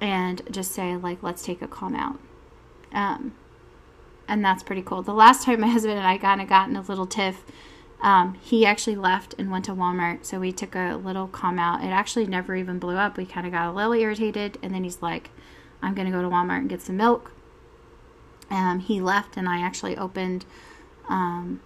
and 0.00 0.42
just 0.50 0.72
say 0.72 0.96
like 0.96 1.22
let's 1.22 1.42
take 1.42 1.62
a 1.62 1.68
calm 1.68 1.94
out 1.94 2.18
um, 2.92 3.34
and 4.28 4.44
that's 4.44 4.62
pretty 4.62 4.82
cool 4.82 5.02
the 5.02 5.14
last 5.14 5.44
time 5.44 5.60
my 5.60 5.68
husband 5.68 5.96
and 5.96 6.06
i 6.06 6.18
kind 6.18 6.40
of 6.40 6.48
got 6.48 6.68
in 6.68 6.76
a 6.76 6.82
little 6.82 7.06
tiff 7.06 7.44
um, 8.00 8.34
he 8.42 8.66
actually 8.66 8.96
left 8.96 9.34
and 9.38 9.50
went 9.50 9.64
to 9.66 9.72
walmart 9.72 10.24
so 10.24 10.38
we 10.38 10.52
took 10.52 10.74
a 10.74 10.94
little 10.96 11.26
calm 11.26 11.58
out. 11.58 11.82
It 11.82 11.88
actually 11.88 12.26
never 12.26 12.54
even 12.54 12.78
blew 12.78 12.96
up. 12.96 13.16
We 13.16 13.24
kind 13.24 13.46
of 13.46 13.52
got 13.52 13.68
a 13.68 13.72
little 13.72 13.92
irritated 13.92 14.58
and 14.62 14.74
then 14.74 14.84
he's 14.84 15.02
like 15.02 15.30
i'm 15.82 15.94
going 15.94 16.06
to 16.06 16.12
go 16.12 16.22
to 16.22 16.28
walmart 16.28 16.58
and 16.58 16.68
get 16.68 16.82
some 16.82 16.96
milk. 16.96 17.32
Um, 18.50 18.78
he 18.80 19.00
left 19.00 19.36
and 19.36 19.48
i 19.48 19.60
actually 19.60 19.96
opened 19.96 20.44
um, 21.08 21.60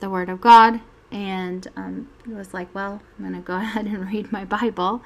the 0.00 0.10
word 0.10 0.28
of 0.28 0.40
god 0.40 0.80
and 1.10 1.68
um, 1.76 2.08
was 2.26 2.52
like 2.52 2.74
well 2.74 3.00
i'm 3.18 3.24
going 3.24 3.40
to 3.40 3.46
go 3.46 3.56
ahead 3.58 3.86
and 3.86 4.06
read 4.10 4.32
my 4.32 4.44
bible. 4.44 5.02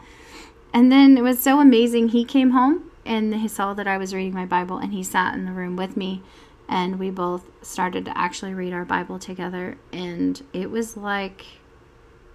And 0.72 0.92
then 0.92 1.16
it 1.16 1.22
was 1.22 1.38
so 1.38 1.60
amazing. 1.60 2.10
He 2.10 2.24
came 2.24 2.50
home 2.50 2.90
and 3.04 3.34
he 3.34 3.48
saw 3.48 3.72
that 3.74 3.88
I 3.88 3.96
was 3.96 4.14
reading 4.14 4.34
my 4.34 4.44
Bible 4.44 4.78
and 4.78 4.92
he 4.92 5.02
sat 5.02 5.34
in 5.34 5.46
the 5.46 5.52
room 5.52 5.76
with 5.76 5.96
me 5.96 6.22
and 6.68 6.98
we 6.98 7.10
both 7.10 7.44
started 7.62 8.04
to 8.04 8.16
actually 8.16 8.54
read 8.54 8.72
our 8.72 8.84
Bible 8.84 9.18
together 9.18 9.78
and 9.92 10.44
it 10.52 10.70
was 10.70 10.96
like 10.96 11.46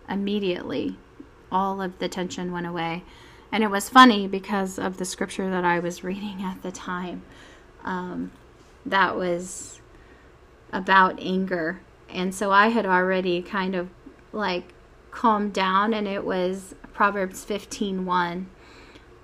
immediately 0.09 0.97
all 1.51 1.81
of 1.81 1.99
the 1.99 2.09
tension 2.09 2.51
went 2.51 2.65
away. 2.65 3.03
And 3.51 3.63
it 3.63 3.69
was 3.69 3.87
funny 3.87 4.27
because 4.27 4.79
of 4.79 4.97
the 4.97 5.05
scripture 5.05 5.49
that 5.49 5.63
I 5.63 5.79
was 5.79 6.03
reading 6.03 6.41
at 6.41 6.63
the 6.63 6.71
time. 6.71 7.21
Um, 7.83 8.31
that 8.85 9.15
was 9.15 9.79
about 10.71 11.19
anger. 11.21 11.81
And 12.09 12.33
so 12.33 12.51
I 12.51 12.69
had 12.69 12.85
already 12.85 13.41
kind 13.41 13.75
of 13.75 13.89
like 14.31 14.73
calmed 15.11 15.53
down 15.53 15.93
and 15.93 16.07
it 16.07 16.25
was 16.25 16.73
Proverbs 16.93 17.45
15:1 17.45 18.45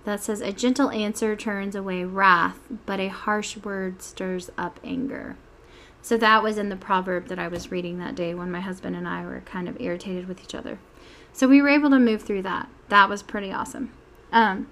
that 0.09 0.23
says 0.23 0.41
a 0.41 0.51
gentle 0.51 0.89
answer 0.89 1.35
turns 1.35 1.75
away 1.75 2.03
wrath, 2.03 2.59
but 2.85 2.99
a 2.99 3.09
harsh 3.09 3.57
word 3.57 4.01
stirs 4.01 4.49
up 4.57 4.79
anger. 4.83 5.37
So 6.01 6.17
that 6.17 6.41
was 6.41 6.57
in 6.57 6.69
the 6.69 6.75
proverb 6.75 7.27
that 7.27 7.39
I 7.39 7.47
was 7.47 7.71
reading 7.71 7.99
that 7.99 8.15
day 8.15 8.33
when 8.33 8.51
my 8.51 8.61
husband 8.61 8.95
and 8.95 9.07
I 9.07 9.23
were 9.23 9.41
kind 9.41 9.69
of 9.69 9.79
irritated 9.79 10.27
with 10.27 10.41
each 10.41 10.55
other. 10.55 10.79
So 11.33 11.47
we 11.47 11.61
were 11.61 11.69
able 11.69 11.89
to 11.91 11.99
move 11.99 12.23
through 12.23 12.41
that. 12.43 12.69
That 12.87 13.07
was 13.07 13.21
pretty 13.21 13.51
awesome. 13.51 13.91
Um, 14.31 14.67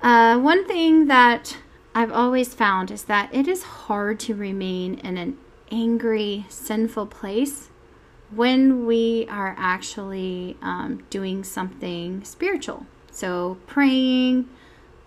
uh, 0.00 0.38
one 0.38 0.66
thing 0.66 1.06
that 1.08 1.58
I've 1.94 2.12
always 2.12 2.54
found 2.54 2.90
is 2.90 3.04
that 3.04 3.34
it 3.34 3.46
is 3.46 3.62
hard 3.62 4.20
to 4.20 4.34
remain 4.34 4.94
in 5.00 5.18
an 5.18 5.36
angry, 5.70 6.46
sinful 6.48 7.06
place 7.06 7.68
when 8.30 8.86
we 8.86 9.26
are 9.28 9.54
actually 9.58 10.56
um, 10.62 11.04
doing 11.10 11.42
something 11.44 12.22
spiritual. 12.24 12.86
So, 13.18 13.58
praying. 13.66 14.48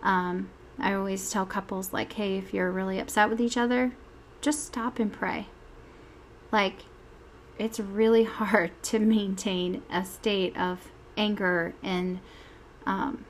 Um, 0.03 0.49
I 0.77 0.93
always 0.95 1.31
tell 1.31 1.45
couples, 1.45 1.93
like, 1.93 2.11
hey, 2.11 2.37
if 2.37 2.53
you're 2.53 2.69
really 2.69 2.99
upset 2.99 3.29
with 3.29 3.39
each 3.39 3.55
other, 3.55 3.93
just 4.41 4.65
stop 4.65 4.99
and 4.99 5.13
pray. 5.13 5.47
Like, 6.51 6.79
it's 7.57 7.79
really 7.79 8.25
hard 8.25 8.71
to 8.83 8.99
maintain 8.99 9.81
a 9.89 10.03
state 10.03 10.57
of 10.57 10.91
anger 11.15 11.73
and, 11.81 12.19
um, 12.85 13.23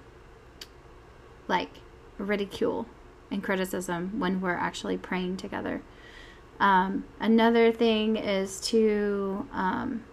like, 1.48 1.70
ridicule 2.18 2.88
and 3.30 3.44
criticism 3.44 4.20
when 4.20 4.42
we're 4.42 4.56
actually 4.56 4.98
praying 4.98 5.38
together. 5.38 5.84
Um, 6.60 7.06
another 7.20 7.72
thing 7.72 8.16
is 8.16 8.60
to, 8.62 9.48
um, 9.54 10.06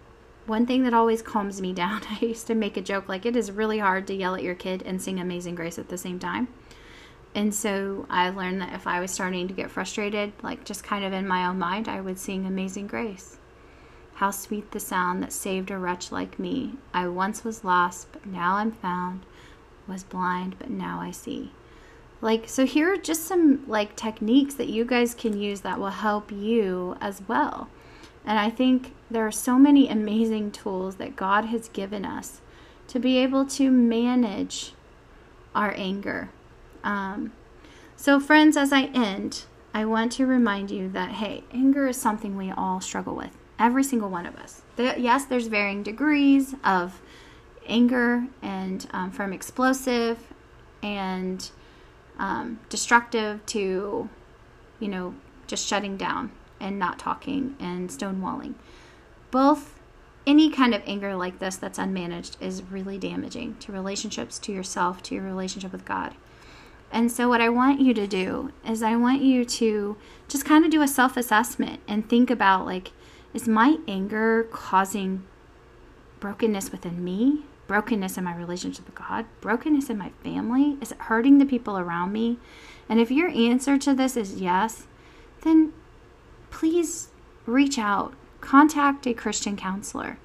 one 0.49 0.65
thing 0.65 0.83
that 0.83 0.93
always 0.93 1.21
calms 1.21 1.61
me 1.61 1.71
down, 1.71 2.01
I 2.09 2.25
used 2.25 2.47
to 2.47 2.55
make 2.55 2.75
a 2.75 2.81
joke 2.81 3.07
like 3.07 3.25
it 3.25 3.35
is 3.35 3.51
really 3.51 3.79
hard 3.79 4.07
to 4.07 4.15
yell 4.15 4.35
at 4.35 4.43
your 4.43 4.55
kid 4.55 4.83
and 4.85 5.01
sing 5.01 5.19
Amazing 5.19 5.55
Grace 5.55 5.79
at 5.79 5.89
the 5.89 5.97
same 5.97 6.19
time. 6.19 6.47
And 7.35 7.53
so 7.53 8.07
I 8.09 8.31
learned 8.31 8.59
that 8.61 8.73
if 8.73 8.87
I 8.87 8.99
was 8.99 9.11
starting 9.11 9.47
to 9.47 9.53
get 9.53 9.69
frustrated, 9.69 10.33
like 10.41 10.65
just 10.65 10.83
kind 10.83 11.05
of 11.05 11.13
in 11.13 11.27
my 11.27 11.45
own 11.45 11.59
mind, 11.59 11.87
I 11.87 12.01
would 12.01 12.17
sing 12.17 12.45
Amazing 12.45 12.87
Grace. 12.87 13.37
How 14.15 14.31
sweet 14.31 14.71
the 14.71 14.79
sound 14.79 15.23
that 15.23 15.31
saved 15.31 15.71
a 15.71 15.77
wretch 15.77 16.11
like 16.11 16.39
me. 16.39 16.73
I 16.93 17.07
once 17.07 17.43
was 17.43 17.63
lost, 17.63 18.11
but 18.11 18.25
now 18.25 18.55
I'm 18.55 18.71
found. 18.71 19.25
Was 19.87 20.03
blind, 20.03 20.55
but 20.59 20.69
now 20.69 20.99
I 20.99 21.11
see. 21.11 21.51
Like, 22.21 22.49
so 22.49 22.65
here 22.65 22.91
are 22.91 22.97
just 22.97 23.25
some 23.25 23.63
like 23.67 23.95
techniques 23.95 24.55
that 24.55 24.67
you 24.67 24.83
guys 24.83 25.15
can 25.15 25.39
use 25.39 25.61
that 25.61 25.79
will 25.79 25.87
help 25.89 26.31
you 26.31 26.97
as 26.99 27.21
well. 27.27 27.69
And 28.29 28.37
I 28.37 28.51
think 28.51 28.93
there 29.09 29.25
are 29.25 29.31
so 29.31 29.57
many 29.57 29.89
amazing 29.89 30.51
tools 30.51 30.97
that 30.97 31.15
God 31.15 31.45
has 31.45 31.67
given 31.67 32.05
us 32.05 32.41
to 32.87 32.99
be 32.99 33.17
able 33.17 33.43
to 33.47 33.71
manage 33.71 34.73
our 35.55 35.73
anger. 35.75 36.29
Um, 36.83 37.33
so, 37.95 38.19
friends, 38.19 38.55
as 38.55 38.71
I 38.71 38.83
end, 38.93 39.45
I 39.73 39.85
want 39.85 40.11
to 40.13 40.27
remind 40.27 40.69
you 40.69 40.89
that 40.89 41.13
hey, 41.13 41.43
anger 41.51 41.87
is 41.87 41.97
something 41.97 42.37
we 42.37 42.51
all 42.51 42.79
struggle 42.81 43.15
with, 43.15 43.35
every 43.57 43.83
single 43.83 44.09
one 44.09 44.27
of 44.27 44.35
us. 44.35 44.61
There, 44.75 44.95
yes, 44.95 45.25
there's 45.25 45.47
varying 45.47 45.81
degrees 45.81 46.53
of 46.63 47.01
anger, 47.65 48.27
and 48.43 48.87
um, 48.91 49.09
from 49.09 49.33
explosive 49.33 50.19
and 50.83 51.49
um, 52.19 52.59
destructive 52.69 53.43
to, 53.47 54.07
you 54.79 54.87
know, 54.87 55.15
just 55.47 55.65
shutting 55.65 55.97
down 55.97 56.29
and 56.59 56.79
not 56.79 56.99
talking 56.99 57.55
and 57.59 57.89
stonewalling. 57.89 58.55
Both 59.31 59.79
any 60.25 60.49
kind 60.49 60.75
of 60.75 60.81
anger 60.85 61.15
like 61.15 61.39
this 61.39 61.55
that's 61.55 61.79
unmanaged 61.79 62.41
is 62.41 62.63
really 62.63 62.97
damaging 62.97 63.55
to 63.61 63.71
relationships, 63.71 64.37
to 64.39 64.51
yourself, 64.51 65.01
to 65.03 65.15
your 65.15 65.23
relationship 65.23 65.71
with 65.71 65.85
God. 65.85 66.13
And 66.91 67.11
so, 67.11 67.29
what 67.29 67.41
I 67.41 67.49
want 67.49 67.79
you 67.81 67.93
to 67.93 68.07
do 68.07 68.51
is, 68.67 68.81
I 68.81 68.95
want 68.95 69.21
you 69.21 69.45
to 69.45 69.95
just 70.27 70.45
kind 70.45 70.65
of 70.65 70.71
do 70.71 70.81
a 70.81 70.87
self 70.87 71.17
assessment 71.17 71.81
and 71.87 72.09
think 72.09 72.31
about 72.31 72.65
like, 72.65 72.91
is 73.33 73.47
my 73.47 73.77
anger 73.87 74.47
causing 74.51 75.23
brokenness 76.19 76.71
within 76.71 77.03
me? 77.03 77.43
brokenness 77.69 78.17
in 78.17 78.23
my 78.23 78.35
relationship 78.35 78.85
with 78.87 78.95
God, 78.95 79.25
brokenness 79.39 79.89
in 79.89 79.97
my 79.97 80.09
family? 80.23 80.75
Is 80.81 80.91
it 80.91 80.97
hurting 80.97 81.37
the 81.37 81.45
people 81.45 81.77
around 81.77 82.11
me? 82.11 82.39
And 82.89 82.99
if 82.99 83.11
your 83.11 83.29
answer 83.29 83.77
to 83.77 83.93
this 83.93 84.17
is 84.17 84.41
yes, 84.41 84.87
then 85.43 85.71
please 86.51 87.09
reach 87.45 87.77
out, 87.77 88.13
contact 88.41 89.07
a 89.07 89.13
Christian 89.13 89.55
counselor, 89.55 90.17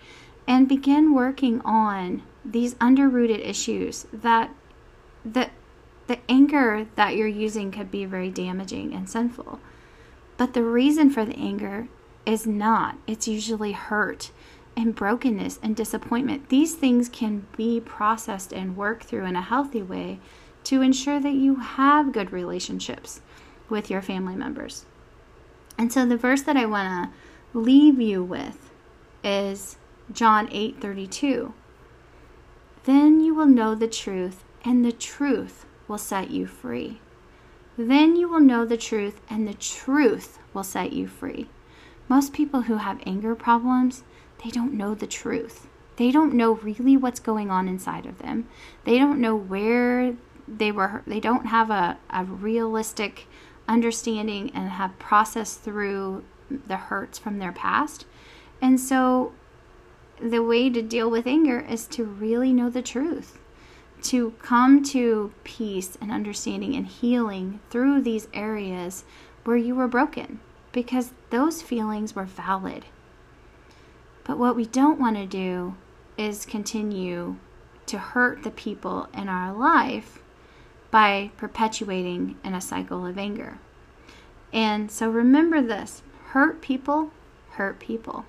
and 0.46 0.68
begin 0.68 1.14
working 1.14 1.60
on 1.62 2.22
these 2.44 2.74
underrooted 2.74 3.40
issues 3.40 4.06
that 4.12 4.50
that 5.24 5.50
the 6.06 6.18
anger 6.28 6.87
that 6.96 7.16
you're 7.16 7.26
using 7.26 7.70
could 7.70 7.90
be 7.90 8.04
very 8.04 8.30
damaging 8.30 8.92
and 8.92 9.08
sinful. 9.08 9.58
But 10.37 10.52
the 10.52 10.62
reason 10.62 11.08
for 11.08 11.24
the 11.24 11.37
anger 11.37 11.88
is 12.26 12.46
not. 12.46 12.98
It's 13.06 13.26
usually 13.26 13.72
hurt 13.72 14.30
and 14.76 14.94
brokenness 14.94 15.58
and 15.62 15.74
disappointment. 15.74 16.48
These 16.48 16.74
things 16.74 17.08
can 17.08 17.46
be 17.56 17.80
processed 17.80 18.52
and 18.52 18.76
worked 18.76 19.04
through 19.04 19.24
in 19.24 19.37
a 19.37 19.42
healthy 19.42 19.82
way 19.82 20.18
to 20.64 20.82
ensure 20.82 21.20
that 21.20 21.34
you 21.34 21.56
have 21.56 22.12
good 22.12 22.32
relationships 22.32 23.20
with 23.68 23.90
your 23.90 24.02
family 24.02 24.34
members. 24.34 24.84
And 25.76 25.92
so 25.92 26.06
the 26.06 26.16
verse 26.16 26.42
that 26.42 26.56
I 26.56 26.66
want 26.66 27.10
to 27.52 27.58
leave 27.58 28.00
you 28.00 28.22
with 28.22 28.70
is 29.22 29.76
John 30.12 30.48
8:32. 30.48 31.52
Then 32.84 33.20
you 33.20 33.34
will 33.34 33.46
know 33.46 33.74
the 33.74 33.88
truth, 33.88 34.44
and 34.64 34.84
the 34.84 34.92
truth 34.92 35.66
will 35.88 35.98
set 35.98 36.30
you 36.30 36.46
free. 36.46 37.00
Then 37.76 38.14
you 38.14 38.28
will 38.28 38.40
know 38.40 38.64
the 38.64 38.76
truth, 38.76 39.20
and 39.28 39.48
the 39.48 39.54
truth 39.54 40.38
will 40.52 40.62
set 40.62 40.92
you 40.92 41.08
free. 41.08 41.48
Most 42.08 42.32
people 42.32 42.62
who 42.62 42.76
have 42.76 43.00
anger 43.06 43.34
problems, 43.34 44.04
they 44.42 44.50
don't 44.50 44.74
know 44.74 44.94
the 44.94 45.06
truth. 45.06 45.66
They 45.96 46.10
don't 46.10 46.34
know 46.34 46.52
really 46.52 46.96
what's 46.96 47.20
going 47.20 47.50
on 47.50 47.68
inside 47.68 48.06
of 48.06 48.18
them. 48.18 48.46
They 48.84 48.98
don't 48.98 49.20
know 49.20 49.34
where 49.34 50.16
they 50.46 50.70
were, 50.70 51.02
they 51.06 51.20
don't 51.20 51.46
have 51.46 51.70
a, 51.70 51.98
a 52.10 52.24
realistic 52.24 53.26
understanding 53.68 54.50
and 54.55 54.70
have 54.70 54.98
processed 54.98 55.61
through 55.61 56.24
the 56.50 56.77
hurts 56.77 57.18
from 57.18 57.38
their 57.38 57.53
past. 57.53 58.07
And 58.61 58.79
so 58.79 59.33
the 60.20 60.42
way 60.42 60.70
to 60.70 60.83
deal 60.83 61.11
with 61.11 61.27
anger 61.27 61.61
is 61.61 61.87
to 61.88 62.05
really 62.05 62.53
know 62.53 62.70
the 62.70 62.83
truth, 62.83 63.38
to 64.03 64.33
come 64.42 64.83
to 64.85 65.33
peace 65.44 65.96
and 66.00 66.11
understanding 66.11 66.74
and 66.74 66.87
healing 66.87 67.61
through 67.70 68.03
these 68.03 68.29
areas 68.33 69.05
where 69.44 69.57
you 69.57 69.74
were 69.74 69.88
broken 69.88 70.40
because 70.72 71.12
those 71.31 71.62
feelings 71.62 72.14
were 72.14 72.24
valid. 72.24 72.85
But 74.24 74.38
what 74.38 74.57
we 74.57 74.66
don't 74.66 75.00
want 75.00 75.16
to 75.16 75.27
do 75.27 75.77
is 76.16 76.46
continue 76.46 77.37
to 77.87 77.98
hurt 77.98 78.42
the 78.42 78.50
people 78.50 79.09
in 79.12 79.29
our 79.29 79.53
life 79.53 80.20
by 80.94 81.28
perpetuating 81.37 82.38
in 82.44 82.54
a 82.54 82.61
cycle 82.61 83.04
of 83.04 83.18
anger. 83.18 83.59
And 84.52 84.92
so 84.92 85.11
remember 85.11 85.61
this 85.61 86.04
hurt 86.26 86.62
people 86.62 87.11
hurt 87.50 87.80
people. 87.80 88.24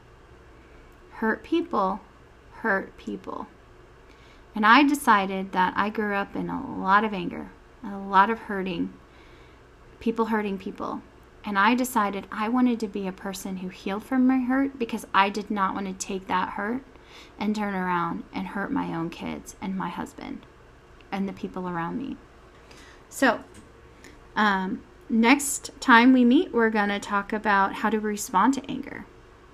Hurt 1.12 1.44
people 1.44 2.00
hurt 2.54 2.98
people. 2.98 3.46
And 4.56 4.66
I 4.66 4.82
decided 4.82 5.52
that 5.52 5.76
I 5.78 5.92
grew 5.92 6.16
up 6.16 6.36
in 6.36 6.50
a 6.50 6.80
lot 6.80 7.04
of 7.04 7.14
anger, 7.14 7.52
a 7.84 8.00
lot 8.00 8.32
of 8.32 8.40
hurting, 8.40 8.92
people 10.00 10.26
hurting 10.26 10.58
people. 10.58 11.04
And 11.46 11.60
I 11.60 11.76
decided 11.76 12.26
I 12.32 12.50
wanted 12.50 12.80
to 12.80 12.88
be 12.88 13.08
a 13.08 13.12
person 13.12 13.58
who 13.58 13.70
healed 13.70 14.04
from 14.04 14.26
my 14.26 14.40
hurt 14.40 14.80
because 14.80 15.06
I 15.14 15.30
did 15.30 15.52
not 15.52 15.76
want 15.76 15.86
to 15.86 15.94
take 15.94 16.26
that 16.30 16.54
hurt 16.54 16.82
and 17.38 17.56
turn 17.56 17.76
around 17.76 18.24
and 18.34 18.48
hurt 18.48 18.72
my 18.72 18.88
own 18.88 19.12
kids 19.12 19.56
and 19.62 19.78
my 19.78 19.90
husband 19.90 20.48
and 21.12 21.30
the 21.30 21.34
people 21.34 21.70
around 21.70 22.00
me. 22.00 22.18
So, 23.16 23.40
um, 24.36 24.84
next 25.10 25.72
time 25.80 26.12
we 26.12 26.26
meet, 26.26 26.52
we're 26.52 26.70
going 26.70 26.90
to 26.90 27.00
talk 27.00 27.32
about 27.32 27.76
how 27.76 27.90
to 27.90 27.98
respond 27.98 28.56
to 28.56 28.70
anger. 28.70 29.06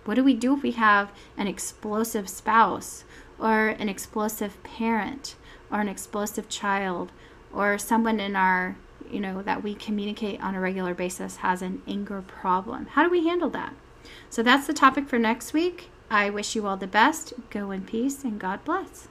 What 0.03 0.15
do 0.15 0.23
we 0.23 0.33
do 0.33 0.55
if 0.55 0.63
we 0.63 0.71
have 0.71 1.11
an 1.37 1.45
explosive 1.45 2.27
spouse 2.27 3.03
or 3.37 3.67
an 3.67 3.87
explosive 3.87 4.57
parent 4.63 5.35
or 5.71 5.79
an 5.79 5.87
explosive 5.87 6.49
child 6.49 7.11
or 7.53 7.77
someone 7.77 8.19
in 8.19 8.35
our 8.35 8.77
you 9.11 9.19
know, 9.19 9.43
that 9.43 9.61
we 9.61 9.75
communicate 9.75 10.41
on 10.41 10.55
a 10.55 10.59
regular 10.59 10.95
basis 10.95 11.35
has 11.37 11.61
an 11.61 11.83
anger 11.87 12.23
problem. 12.23 12.87
How 12.87 13.03
do 13.03 13.11
we 13.11 13.27
handle 13.27 13.51
that? 13.51 13.75
So 14.31 14.41
that's 14.41 14.65
the 14.65 14.73
topic 14.73 15.07
for 15.07 15.19
next 15.19 15.53
week. 15.53 15.91
I 16.09 16.31
wish 16.31 16.55
you 16.55 16.65
all 16.65 16.77
the 16.77 16.87
best. 16.87 17.33
Go 17.51 17.69
in 17.69 17.83
peace 17.83 18.23
and 18.23 18.39
God 18.39 18.65
bless. 18.65 19.07